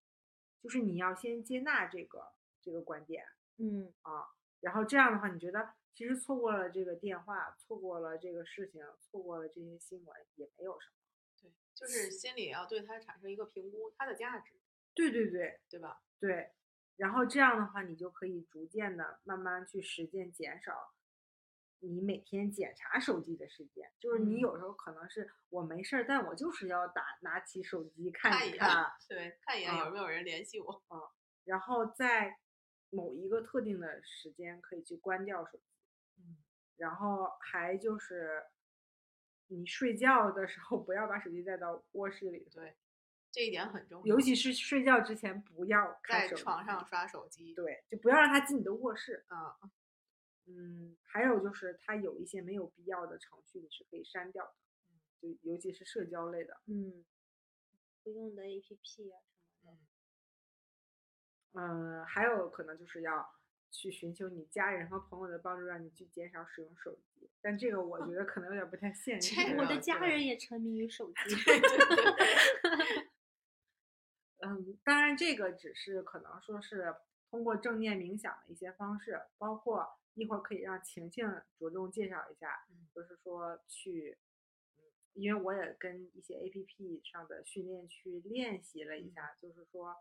[0.60, 3.24] 就是你要先接纳这个这个观点，
[3.58, 10.96] 嗯啊，然后这样的话，你觉得其实错过了这个电话，错过了这个事情，错过了这些新闻也没有什么。
[11.40, 14.56] 对，就是心里要对它产生一个评估，它的价值，
[14.96, 16.02] 对对对，对吧？
[16.20, 16.50] 对，
[16.96, 20.96] 然后这样的话，你就可以逐渐的慢慢去实践减少
[21.80, 23.92] 你每天检查手机的时间。
[24.00, 31.00] 就是你嗯有时候可能是我没事儿，但我就是要打拿起手机看看一看，对，看一眼啊有没有人联系我啊。
[31.46, 32.38] 然后在
[32.90, 35.64] 某一个特定的时间可以去关掉手机。
[36.18, 36.38] 嗯，
[36.78, 38.44] 然后还就是
[39.48, 42.76] 你睡觉的时候不要把手机带到卧室里，对，
[43.32, 44.16] 这一点很重要。
[44.16, 47.54] 尤其是睡觉之前不要看在床上刷手机。
[47.54, 49.26] 对，就不要让它进你的卧室。
[49.28, 49.56] 啊，
[50.48, 54.54] 嗯，还有就是它有一些没有必要的程序你是可以删掉的，
[55.22, 57.06] 就尤其是社交类的，嗯，
[58.04, 59.20] 不用的 APP 啊
[59.62, 59.78] 什么的。
[61.60, 63.36] 嗯，还有可能就是要
[63.72, 67.30] 去寻求你家人和朋友的帮助，让你去减少使用手机。
[67.42, 69.36] 但这个我觉得可能有点不太现实。
[69.58, 71.14] 我的家人也沉迷于手机。
[74.40, 76.96] 嗯，当然这个只是可能说是
[77.30, 81.26] 通过正念冥想的一些方式，包括一会儿可以让晴晴
[81.60, 82.88] 着重介绍一下，嗯。
[82.94, 84.18] 就是说去，
[84.78, 89.96] 嗯，因为我也跟一些 A P P 上的训练去练习了一下，就是说，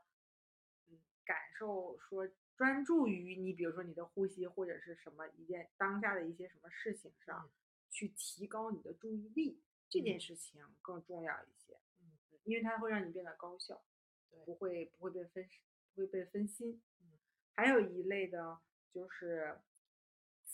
[0.89, 2.27] 嗯，感受说
[2.57, 7.51] 专注于你，比如说你的呼吸或者是什么一件当下的一些什么事情上，嗯。
[7.91, 10.21] 去提高你的注意力，这件嗯。
[10.21, 11.79] 事情更重要一些。
[12.01, 13.83] 嗯，因为它会让你变得高效，
[14.31, 14.41] 对。
[14.45, 15.49] 不会不会被分
[15.95, 16.83] 不会被分心。
[17.01, 17.13] 嗯，
[17.55, 18.59] 还有一类的
[18.91, 19.59] 就是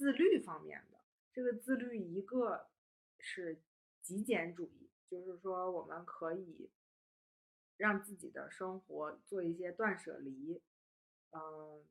[0.03, 0.99] 自律方面的，
[1.33, 2.67] 这个自律一个
[3.21, 3.63] 是
[4.01, 6.73] 极简主义，就是说我们可以
[7.77, 10.61] 让自己的生活做一些断舍离，
[11.31, 11.87] 嗯，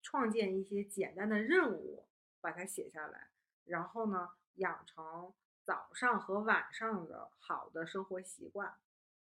[0.00, 2.08] 创建一些简单的任务，
[2.40, 3.28] 把它写下来，
[3.66, 8.78] 然后呢，养成早上和晚上的好的生活习惯，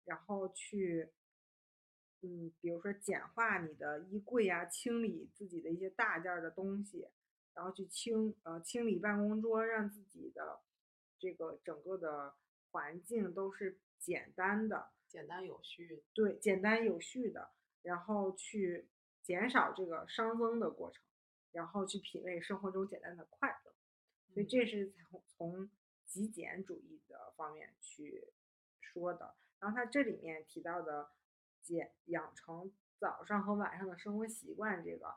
[0.06, 1.12] 然后去，
[2.22, 7.08] 嗯，比如说简化你的衣柜啊，清理自己的一些大件的东西，
[7.54, 10.62] 然后去清呃清理办公桌，让自己的
[11.20, 12.36] 这个整个的
[12.72, 16.04] 环境都是简单的，简单有序。
[16.14, 18.88] 对，简单有序的，然后去
[19.22, 21.04] 减少这个熵增的过程，
[21.52, 23.74] 然后去品味生活中简单的快乐。
[24.34, 25.70] 所以嗯这是从从
[26.06, 28.30] 极简主义的方面去
[28.80, 29.36] 说的。
[29.60, 31.12] 然后他这里面提到的
[31.62, 35.16] 简养成早上和晚上的生活习惯，这个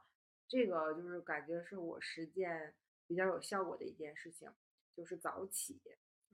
[0.54, 2.72] 这个就是感觉是我实践
[3.08, 4.48] 比较有效果的一件事情，
[4.94, 5.80] 就是早起。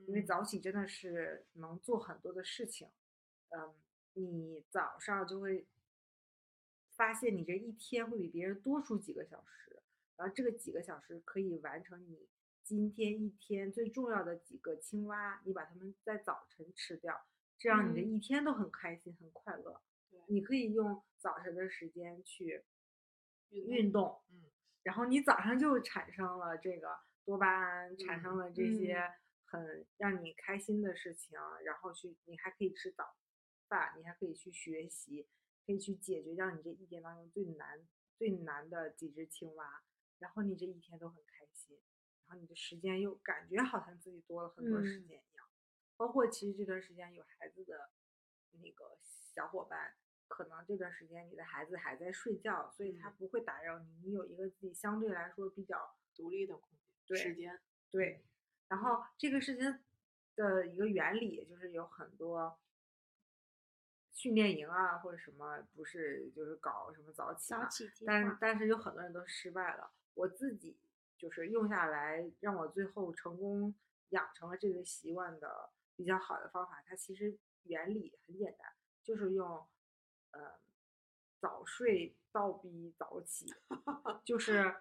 [0.07, 2.91] 因为嗯早起真的是能做很多的事情，
[3.49, 3.75] 嗯，
[4.13, 5.67] 你早上就会
[6.97, 9.83] 发现你这一天会比别人多出几个小时，
[10.17, 12.29] 然后这个几个小时可以完成你
[12.63, 19.81] 今天一天最重要的几个青蛙，你把它们在早晨吃掉，这样你的嗯一天都很开心很快乐。
[20.11, 22.65] 对你可以用早晨的时间去
[23.51, 24.51] 运运动，嗯。
[24.83, 28.75] 然后你早上就产生了这个多巴胺，产生嗯了这嗯。
[28.77, 29.03] 些
[29.45, 33.17] 很让你开心的事情，然后去你还可以吃早
[33.69, 35.29] 饭，你还可以去学习，
[35.67, 37.87] 可以去解决掉你这一天当中最难
[38.17, 39.83] 最难的几只青蛙，
[40.19, 41.79] 然后你这一天都很开心，
[42.27, 45.07] 然后你的时间又感觉好像自己多了很多时嗯。
[45.07, 45.47] 间一样，
[45.97, 47.91] 包括其实这段时间有孩子的
[48.63, 48.99] 那个
[49.35, 49.95] 小伙伴。
[50.31, 57.61] 可能这段时间你的孩子还在睡觉，所以他嗯不会打扰你，你有一个自己相对来说比较独立的空间对时间。
[57.91, 58.25] 对。
[58.69, 59.81] 然后这个事情
[60.37, 62.57] 的一个原理就是有很多
[64.13, 68.39] 训练营啊或者什么，不是就是搞什么早起嘛，早起但划。
[68.41, 69.91] 但是有很多人都失败了。
[70.15, 70.79] 我自己
[71.19, 73.75] 就是用下来，让我最后成功
[74.11, 76.81] 养成了这个习惯的比较好的方法。
[76.87, 79.67] 它其实原理很简单，就是用
[80.33, 80.59] 呃
[81.41, 83.47] 早睡倒逼早起，
[84.25, 84.75] 就 是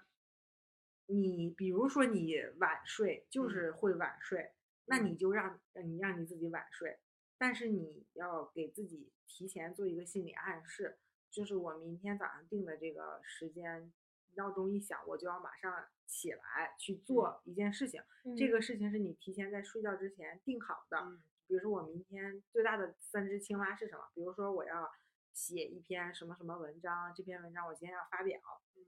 [1.07, 4.53] 你比如说你晚睡，就是会晚睡，
[4.85, 6.99] 那你就让你让你自己晚睡，
[7.37, 10.99] 但是你要给自己提前做一个心理暗示，
[11.31, 13.91] 就是我明天早上定的这个时间，
[14.35, 18.01] 闹钟一响，我就要马上起来去做一件事情。
[18.37, 18.51] 这嗯。
[18.51, 20.97] 个事情是你提前在睡觉之前定好的。
[20.99, 21.23] 嗯。
[21.47, 24.03] 比如说我明天最大的三只青蛙是什么？
[24.13, 24.91] 比如说我要
[25.39, 28.37] 写一篇什么什么文章，这篇文章我今天要发表。
[28.75, 28.85] 嗯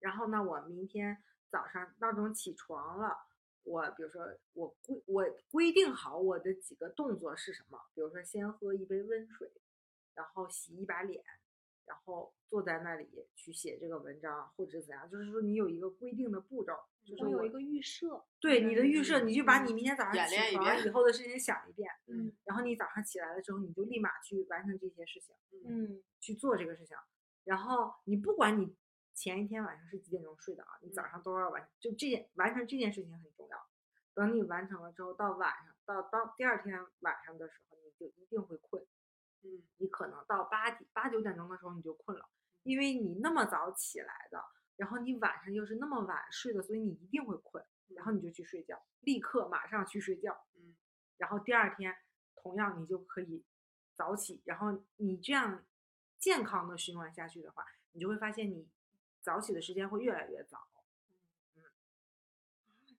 [0.00, 3.16] 然后呢，我明天早上闹钟起床了，
[3.62, 4.22] 我比如说
[4.54, 9.50] 我规我规定好我的几个动作是什么，比如说先喝一杯温水，
[10.14, 11.22] 然后洗一把脸，
[11.84, 16.72] 然后坐在那里去写这个文章，或者怎样，就是说你有一个规定的步骤，
[17.04, 18.24] 就是我我有一个预设。
[18.40, 25.34] 对你的预设，嗯你就把嗯你明天早上起床以后的事情想一遍，嗯然后你早上起来了之后，你就立马去完成这些事情，
[25.66, 26.96] 嗯去做这个事情。
[27.44, 28.74] 然后你不管你
[29.14, 33.58] 前一天晚上是几点钟睡的啊，你早嗯上都要完，就这件完成这件事情很重要。
[34.14, 38.82] 等你完成了之后，到晚上到到第二天晚上的时候，你就一定会困。
[39.42, 42.28] 嗯你可能到八点八九点钟的时候你就困了，
[42.62, 44.42] 因为你那么早起来的，
[44.84, 47.64] 然后你晚上又是那么晚睡的，所以你一定会困，
[47.94, 50.74] 然后你就去睡觉，立刻马上去睡觉，嗯。
[51.16, 51.96] 然后第二天
[52.36, 53.42] 同样你就可以
[53.94, 55.64] 早起，然后你这样
[56.18, 58.68] 健康的循环下去的话，你就会发现你
[59.22, 60.68] 早起的时间会越来越早。
[61.56, 61.62] 嗯，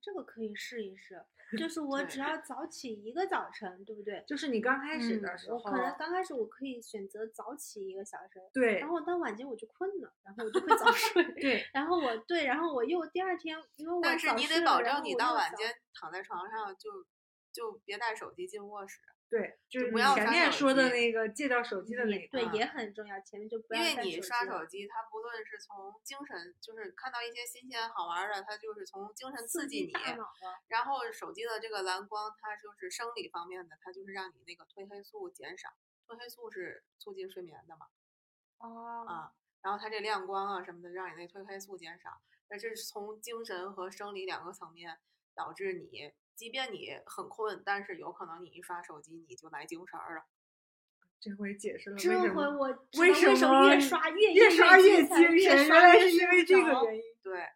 [0.01, 1.23] 这个可以试一试，
[1.57, 4.23] 就是我只要早起一个早晨，对不对？
[4.27, 11.23] 就是你刚开始的嗯时候，我可能刚开始我可以选择早起一个小时，对然后到晚间我就困了，然后我就会早 睡。
[11.39, 17.05] 对，然后我对，然后我又第二天，因为我但是你得保证你到晚间躺在床上就
[17.53, 18.99] 就别带手机进卧室，
[19.35, 29.91] 对，就是不要前面说的那个戒掉手机的那个，对啊也很重要，前面就不要因为你刷手机，它不论是从精神，就是看到一些新鲜好玩儿的，它就是从精神刺激你。
[30.69, 35.67] 然后手机的这个蓝光，它就是生理方面的，它就是让你那个褪黑素减少。
[36.07, 37.87] 褪黑素是促进睡眠的嘛，
[38.59, 42.21] 哦，啊，然后它这亮光啊什么的，让你那褪黑素减少。
[42.47, 44.99] 那这是从精神和生理两个层面
[45.33, 50.23] 导致你，即便你很困，但是有可能你一刷手机你就来精神儿了。
[51.19, 52.67] 这回解释了这回我
[52.99, 57.01] 为什么越刷越越刷越精精神，原来是因为这个原因。
[57.23, 57.47] 对，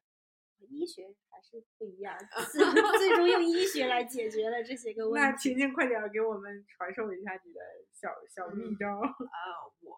[0.69, 2.17] 医学还是不一样，
[2.51, 2.65] 最
[2.97, 5.49] 最终用医学来解决了这些个 问题那题。
[5.49, 7.59] 晴晴快点儿给我们传授一下你的
[7.91, 8.87] 小小秘嗯招。
[8.97, 9.95] 呃，我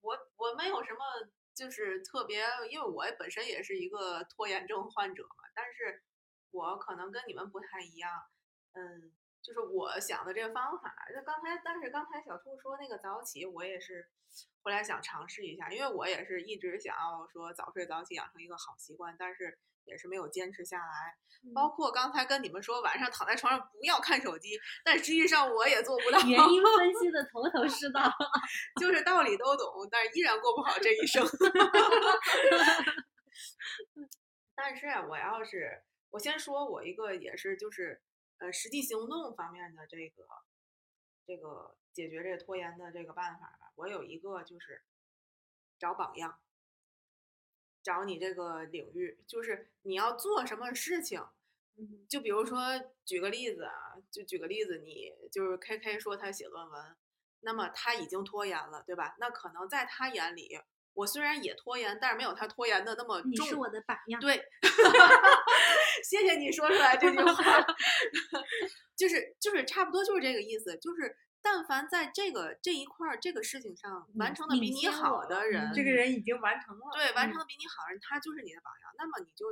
[0.00, 5.45] 我我没有什么就是特别，因为我本身也是一个拖延症患者嘛，
[6.56, 8.10] 我可能跟你们不太一样，
[8.72, 14.08] 嗯，就是我想的这个方法，就刚才，但是刚才小兔说那个早起，我也是
[14.62, 21.16] 后来想尝试一下，因为我也是一直想要说早睡早起养成一个好习惯，但是也是没有坚持下来。
[21.54, 26.18] 包括刚才跟你们说晚上躺在床上不要看手机，但实际上我也做不到。
[26.20, 28.10] 原因分析的头头是道。
[28.80, 31.24] 就是道理都懂，但是依然过不好这一生。
[34.56, 38.00] 但是啊我要是我先说我一个也是就是
[38.38, 40.24] 呃实际行动方面的这个
[41.26, 44.82] 这个解决这个拖延的这个办法吧，我有一个就是
[45.78, 46.38] 找榜样，
[47.82, 51.24] 找你这个领域，就是你要做什么事情。
[51.78, 52.58] 嗯就比如说，
[53.04, 56.96] 举个例子啊，就举个例子，你就是 K K 说他写论文，
[57.40, 59.14] 那么他已经拖延了，对吧？
[59.18, 60.58] 那可能在他眼里，
[60.94, 63.30] 我虽然也拖延，但是没有他拖延的那么重。
[63.30, 64.18] 你是我的榜样。
[64.18, 64.42] 对，
[66.08, 67.66] 谢谢你说出来这句话，
[68.96, 76.84] 就是就是差不多就是这个意思，就是但凡在这个这一块儿这个事情上完成的比你好的人，这个人已经完成了。
[76.94, 78.92] 对，完嗯成的比你好的人，他就是你的榜样。
[78.96, 79.46] 那么你就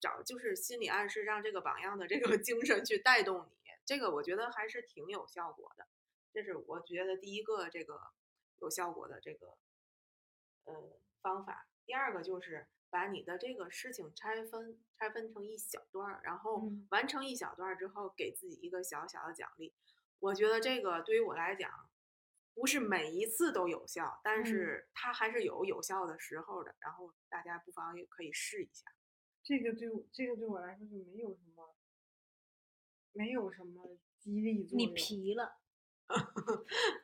[0.00, 5.86] 找就是心理暗示，让这个榜样的这个 精神去带动你，这个我觉得还是挺有效果的。
[6.32, 8.00] 这是我觉得第一个这个
[8.60, 9.58] 有效果的这个
[10.64, 11.68] 呃方法。
[11.86, 19.74] 第二个就是把你的这个事情拆分，拆分成一小段儿，然后嗯完成一小段儿之后，给自己一个小小的奖励。
[20.20, 21.90] 我觉得这个对于我来讲，
[22.54, 26.76] 不是每一次都有效，但嗯是它还是有有效的时候的。
[26.78, 28.86] 然后大家不妨也可以试一下。
[29.42, 31.74] 这个对我这个对我来说就没有什么，
[33.12, 34.94] 没有什么激励作用你。
[34.94, 35.58] 皮了。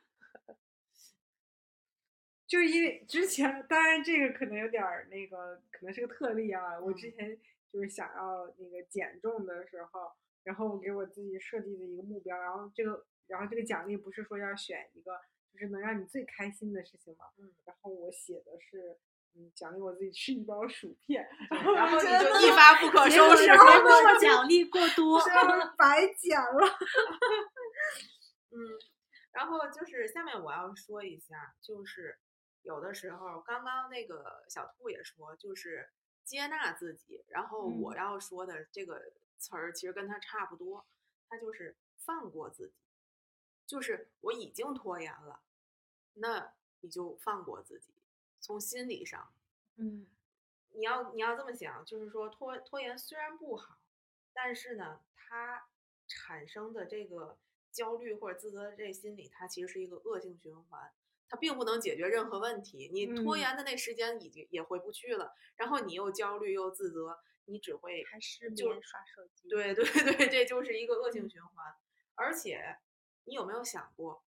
[2.51, 6.81] 就是因为之前，当然这个可能有点儿那个，可能是个特例啊。
[6.81, 7.39] 我之嗯前
[7.73, 10.11] 就是想要那个减重的时候，
[10.43, 15.21] 然后我给我自己设定的一个目标，然后这个，然后这个奖励不是说要选一个
[15.53, 18.99] 就是能让你最开心的事情嘛，嗯，然后我写的是，
[19.37, 21.25] 嗯，奖励我自己吃一包薯片，
[21.77, 23.45] 然后你就一发不可收拾。
[23.47, 25.21] 结果奖励过多。
[25.79, 26.67] 白讲了。
[28.51, 28.59] 嗯，
[29.31, 32.19] 然后就是下面我要说一下，就是
[32.63, 35.91] 有的时候，刚刚那个小兔也说，就是
[36.25, 37.25] 接纳自己。
[37.29, 40.87] 然后我嗯要说的这个词儿其实跟它差不多，
[41.29, 42.75] 它就是放过自己，
[43.67, 45.43] 就是我已经拖延了，
[46.15, 47.95] 那你就放过自己，
[48.41, 49.33] 从心理上，
[49.77, 50.07] 嗯
[50.73, 53.79] 你要你要这么想，就是说拖拖延虽然不好，
[54.33, 55.67] 但是呢，它
[56.07, 57.37] 产生的这个
[57.73, 60.93] 焦虑或者自责的这心理，它其实是一个恶性循环，
[61.31, 62.91] 它并不能解决任何问题。
[62.93, 69.49] 你拖嗯延的那时间已经也回不去了，然后你又焦虑又自责，你只会还失就眠刷手机。
[69.49, 69.85] 对对
[70.17, 71.73] 对，这就是一个恶嗯性循环。
[72.17, 72.79] 而且，
[73.25, 74.25] 你有没有想过，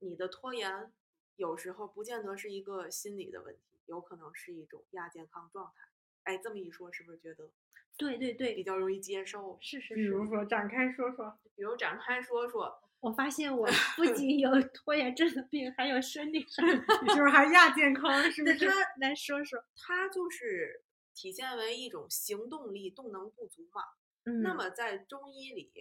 [0.00, 0.92] 你的拖延
[1.36, 5.88] 有时候不见得是一个心理的问题，有可能是一种亚健康状态。
[6.24, 7.50] 哎，这么一说，是不是觉得
[7.96, 9.56] 对对对比较容易接受？
[9.62, 10.26] 是是比如。
[10.26, 16.74] 说展开说说，比如展开说说，我发现我 不仅有拖延症的病，还有生理上的。
[17.08, 18.58] 就 是还亚健康是不是？
[18.58, 19.64] 对他来说说。
[19.74, 20.84] 它就是
[21.14, 23.82] 体现为一种行动力动能不足嘛。
[24.24, 25.72] 嗯那么在中医里，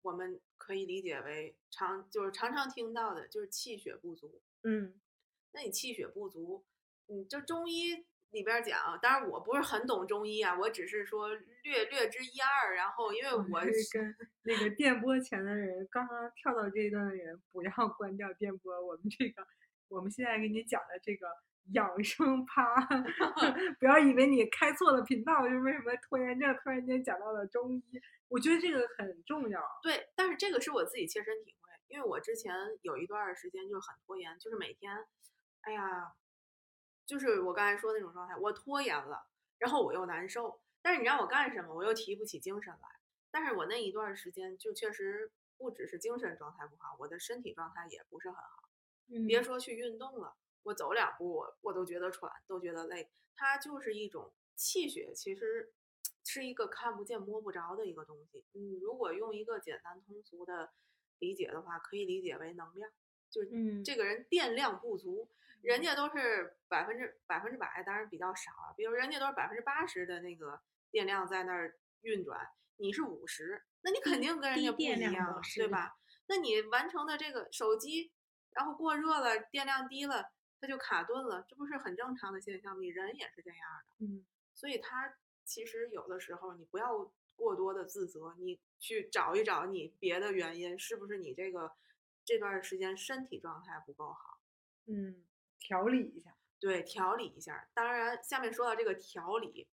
[0.00, 4.40] 我们可以理解为常就是常常听到的就是气血不足。
[4.62, 4.98] 嗯
[5.52, 6.64] 那你气血不足，
[7.08, 11.28] 你，就中医里边讲，当然我不是很懂中医啊，我只是说
[11.62, 12.74] 略略知一二。
[12.74, 18.72] 然后因为我是跟那个电波前的人，刚刚跳到这一段的人，不要关掉电波。
[18.84, 19.46] 我们这个，
[19.88, 21.26] 我们现在给你讲的这个
[21.74, 22.64] 养生趴，
[23.78, 27.82] 不要以为你开错了频道，就为什么拖延症突然间讲到了中医？
[28.28, 29.60] 我觉得这个很重要。
[29.82, 34.90] 对，但是这个是我自己切身体会，因为我之前有一段时间就是很拖延，就是每天，
[35.60, 36.14] 哎呀。
[37.06, 39.26] 就是我刚才说的那种状态，我拖延了，
[39.58, 42.88] 然后我又难受，但是你让我干什么，我又提不起精神来。
[43.30, 48.68] 但是我那一段时间就确实不只是精神状态不好，我的身体状态也不是很好。
[49.26, 53.10] 别说去运动了，我走两步我我都觉得喘，都觉得累。
[53.34, 55.72] 它就是一种气血，其实
[56.24, 58.44] 是一个看不见摸不着的一个东西。
[58.54, 60.70] 嗯，如果用一个简单通俗的
[61.18, 62.90] 理解的话，可以理解为能量，
[63.30, 65.28] 就是这个人电量不足。
[65.62, 68.74] 人家都是百分之百分之百，当然比较少啊。
[68.76, 70.60] 比如人家都是百分之八十的那个
[70.90, 75.96] 电量在那儿运转，你是五十，那你肯定跟人家不一样，对吧？
[76.26, 78.12] 那你完成的这个手机，
[78.50, 82.80] 然后过热了，电量低了，它就卡顿了，这不是很正常的现象吗？
[82.80, 83.58] 你人也是这样
[83.88, 84.26] 的，嗯。
[84.54, 91.72] 所以它其实有的时候你不要过多的自责，你去找一找你别的原因，是不是你这个
[92.24, 94.40] 这段时间身体状态不够好？
[94.86, 95.24] 嗯。
[95.62, 97.68] 调理一下，对，调理一下。
[97.72, 99.68] 当然，下面说到这个调理，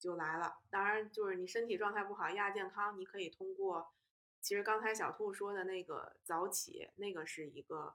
[0.00, 0.58] 就来了。
[0.68, 3.94] 当然，就是你身体状态不好，亚健康，你可以通过，
[4.40, 7.94] 其实刚才小兔说的那个早起，那个是一个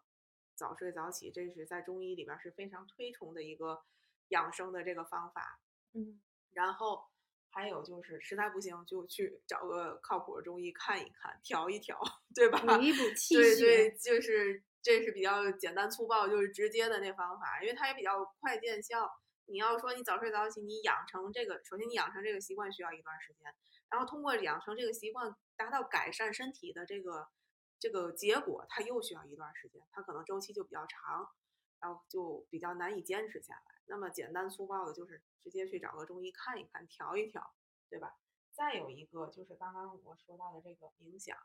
[0.56, 3.84] 早睡早起，这是在中医里边是非常推崇的一个
[4.30, 5.60] 养生的这个方法。
[5.94, 6.22] 嗯，
[6.52, 7.04] 然后
[7.50, 12.00] 还有就是，实在不行就去找个靠谱的中医看一看，调一调，
[12.34, 12.60] 对吧？
[12.60, 13.56] 补一补气血。
[13.56, 14.64] 对对，就是。
[14.88, 19.06] 这是比较简单粗暴，就是直接的那方法，因为它也比较快见效。
[19.48, 23.54] 你要说你早睡早起，你养成这个，首先你养成这个习惯需要一段时间，
[23.90, 27.28] 然后通过养成这个习惯达到改善身体的这个
[27.78, 31.28] 这个结果，它又需要一段时间，它可能周期就比较长，
[31.82, 33.82] 然后就比较难以坚持下来。
[33.88, 37.54] 那么简单粗暴的就是直接去找个中医看一看，调一调，
[37.90, 38.16] 对吧？
[38.54, 41.38] 再有一个就是刚刚我说到的这个冥想。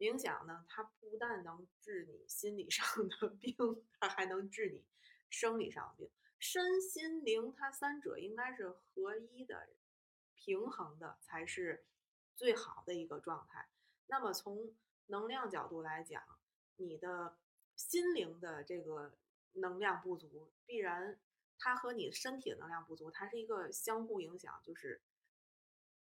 [0.00, 3.54] 冥想呢，它不但能治你心理上的 病，
[4.00, 4.82] 它还能治你
[5.28, 6.10] 生理上的病。
[6.38, 9.68] 身心灵它三者应该是合一的、
[10.34, 11.84] 平衡的，才是
[12.34, 13.68] 最好的一个状态。
[14.06, 14.74] 那么从
[15.08, 16.22] 能量角度来讲，
[16.76, 17.36] 你的
[17.76, 19.18] 心灵的这个
[19.52, 21.20] 能量不足，必然
[21.58, 25.02] 它和你身体的能量不足，它是一个相互影响，就是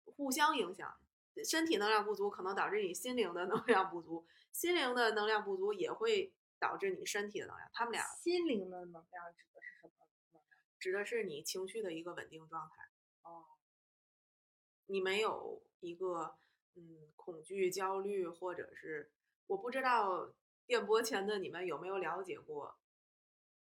[0.06, 1.00] 互相影响。
[1.44, 7.70] 身体能量不足可能导致你心灵的能量不足，心灵的能量不足也会导致你身体的能量。
[7.74, 9.88] 他们俩心灵的能量指的是什
[10.32, 10.42] 么？
[10.80, 12.90] 指的是你情绪的一个稳定状态。
[13.24, 13.44] 哦，
[14.86, 16.38] 你没有一个
[16.76, 19.12] 嗯恐惧、焦虑，或者是
[19.48, 20.34] 我不知道
[20.66, 22.78] 电波前的你们有没有了解过，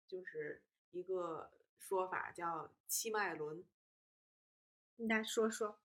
[0.07, 3.65] 就是一个说法叫七脉轮。
[4.97, 5.81] 你来说说，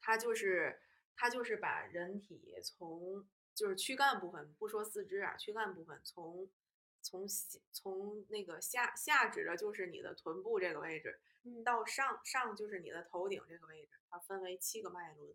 [0.00, 0.81] 它就是。
[1.16, 6.50] 它就是把人体从就是躯干部分，不说四肢啊，躯干部分从
[7.02, 7.26] 从
[7.70, 11.20] 从那个下下指的就是你的臀部这个位置，
[11.64, 15.34] 到上上就是你的头顶这个位置，它分为七个脉轮，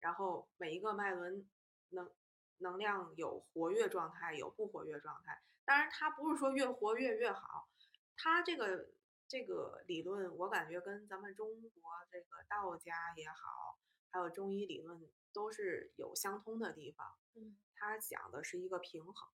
[0.00, 1.48] 然后每一个脉轮
[1.90, 2.10] 能
[2.58, 5.40] 能量有活跃状态，有不活跃状态。
[5.64, 7.68] 当然，它不是说越活跃越好，
[8.16, 8.90] 它这个
[9.26, 13.78] 这个理论，我感觉跟咱们中国这个道家也好。
[14.10, 15.00] 还有中医理论
[15.32, 19.28] 都是有相通的地方，嗯，它讲的是一个平衡，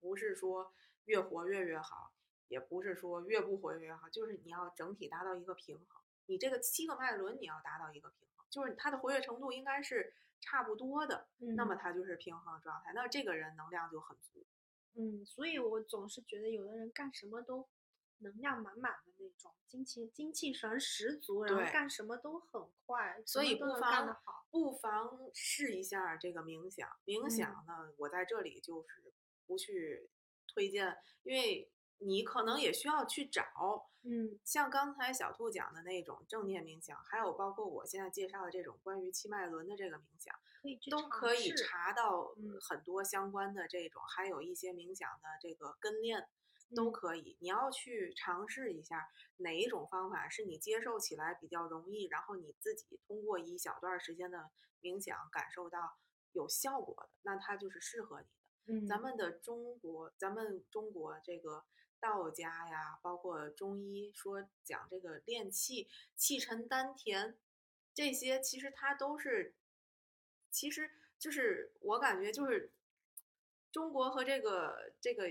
[0.00, 0.74] 不是说
[1.04, 2.12] 越活跃越好，
[2.48, 6.02] 也不是说越不活跃越好，就是你要整体达到一个平衡。
[6.26, 14.44] 你这个七个脉轮你要达到一个平衡，就是它的活跃程度应该是差不多的，那么它就是平衡状态，那这个人能量就很足。
[14.94, 17.68] 嗯，所以我总是觉得有的人干什么都。
[18.22, 26.88] 能量满满的那种，精气精气神十足，然后干什么都很快，所以不妨好，不妨试一下这个冥想。
[27.04, 29.12] 冥想呢，我在这里就是
[29.46, 30.08] 不去
[30.46, 33.90] 推荐，因为你可能也需要去找。
[34.04, 40.34] 嗯，像刚才小兔讲的那种正念冥想，还有包括我现在介绍的这种关于七脉轮的这个冥想，
[40.90, 46.28] 都可以查到很多相关的这种，还有一些冥想的这个跟练。
[46.74, 49.08] 都可以，你要去尝试一下
[49.38, 54.50] 哪一种方法是你接受起来比较容易，然后你自己通过一小段时间的
[54.80, 55.98] 冥想感受到
[56.32, 58.32] 有效果的，那它就是适合你的。
[58.64, 61.64] 嗯，咱们的中国，咱们中国这个
[62.00, 67.36] 道家呀，包括中医说讲这个练气，气沉丹田，
[67.92, 69.56] 这些其实它都是，
[70.50, 72.72] 其实就是我感觉就是
[73.72, 75.28] 中国和这个这个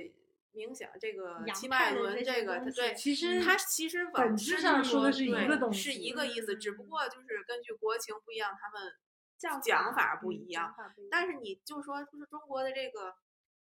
[0.54, 8.94] 冥想这个脉轮这个对，其实它其实本质上说是一个东西是一个意思，只不嗯过就是根据国情不一样，他们
[9.38, 10.66] 叫讲法不嗯一样。
[10.66, 13.16] 讲法不一样但是你就说，就是中国的这个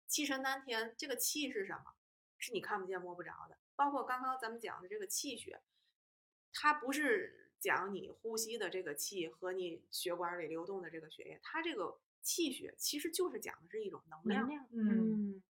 [0.07, 1.93] 气沉丹田，这个气是什么？
[2.37, 3.57] 是你看不见摸不着的。
[3.75, 5.61] 包括刚刚咱们讲的这个气血，
[6.53, 15.43] 它不是讲你呼吸的这个气和你血管里流动的这个血液，它这个气血其实就是讲的是一种能量，能量，嗯嗯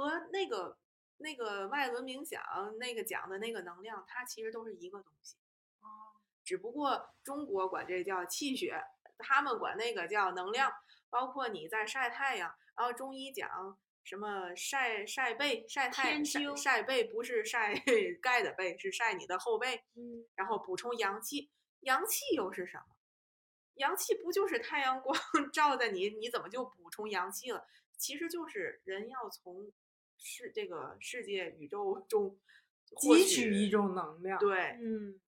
[0.00, 0.78] 和那个
[1.18, 2.42] 那个外轮冥想
[2.78, 5.36] 那个讲的那个能量，它其实都是一个东西。
[5.80, 8.82] 哦，只不过中国管这叫气血，
[9.18, 10.72] 他们管那个叫能量。
[11.12, 17.74] 包括你在晒太阳，然后中医讲什么晒晒背、晒太天晒背，不是晒
[18.22, 21.50] 盖的背，是晒你的后背，嗯，然后补充阳气。
[21.80, 22.84] 阳气又是什么？
[23.74, 25.18] 阳气不就是太阳光
[25.52, 27.66] 照在你，你怎么就补充阳气了？
[27.98, 29.72] 其实就是人要从
[30.20, 32.38] 世这个世界宇宙中
[32.94, 34.38] 获汲取一种能量。
[34.38, 35.20] 对，嗯，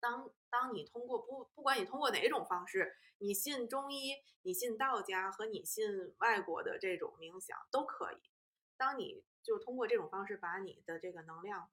[0.00, 8.16] 当当你通过不不管你通过哪种方式，你信中医，你信道家和你信外国的这种冥想都可以。
[8.76, 11.68] 当你就通过这种方式把你的这个能量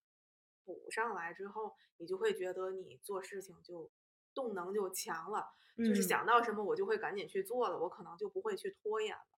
[0.64, 3.92] 补上来之后，你就会觉得你做事情就
[4.34, 9.35] 动能就强了，就是嗯想到什么我就会赶紧去做了，我可能就不会去拖延了。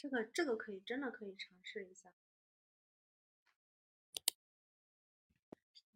[0.00, 2.10] 这个这个可以真的可以尝试一下。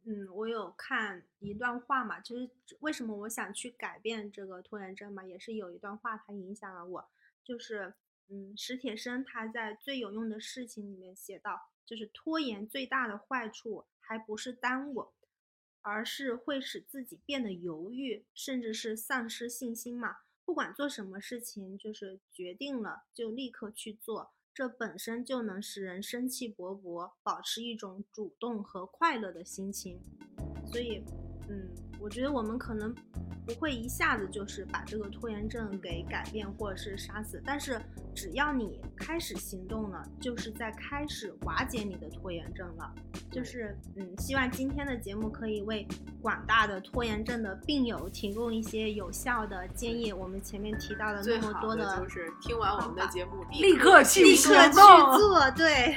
[0.02, 2.50] 嗯，我有看一段话嘛，就是
[2.80, 7.11] 为什么我想去改变这个拖延症嘛，也是有一段话它影响了我，
[7.42, 7.94] 就是
[8.28, 15.14] 嗯，史铁生他在《最有用的事情》里面写到，就是拖延最大的坏处还不是耽误，
[15.80, 20.18] 而是会使自己变得犹豫，甚至是丧失信心嘛。
[20.45, 30.01] 不管做什么事情，就是决定了就立刻去做，这本身就能使人生气勃勃，保持一种主动和快乐的心情。
[30.66, 31.03] 所以，
[31.49, 31.68] 嗯，
[32.05, 32.94] 我觉得我们可能
[33.46, 37.80] 不会一下子就是把这个拖延症给改变或者是杀死，但是
[38.14, 42.92] 只要你开始行动了，就是在开始瓦解你的拖延症了。
[43.32, 45.88] 就是，嗯，希望今天的节目可以为
[46.20, 50.12] 广大的拖延症的病友提供一些有效的建议。
[50.12, 55.96] 我们前面提到的那么多好的就是听完我们的节目立刻去立行刻去动做，对。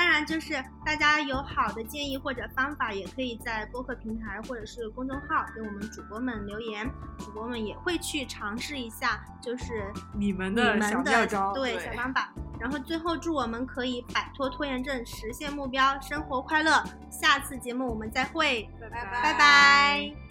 [0.00, 12.32] 当然，就是大家有好的建议或者方法，也可以在播客平台或者是公众号给我们主播们留言，主播们也会去尝试一下，就是你们的小妙招对对小方法。
[12.58, 16.82] 然后最后祝我们可以摆脱拖延症，实现目标，生活快乐。
[17.10, 20.29] 下次节目我们再会，拜拜拜拜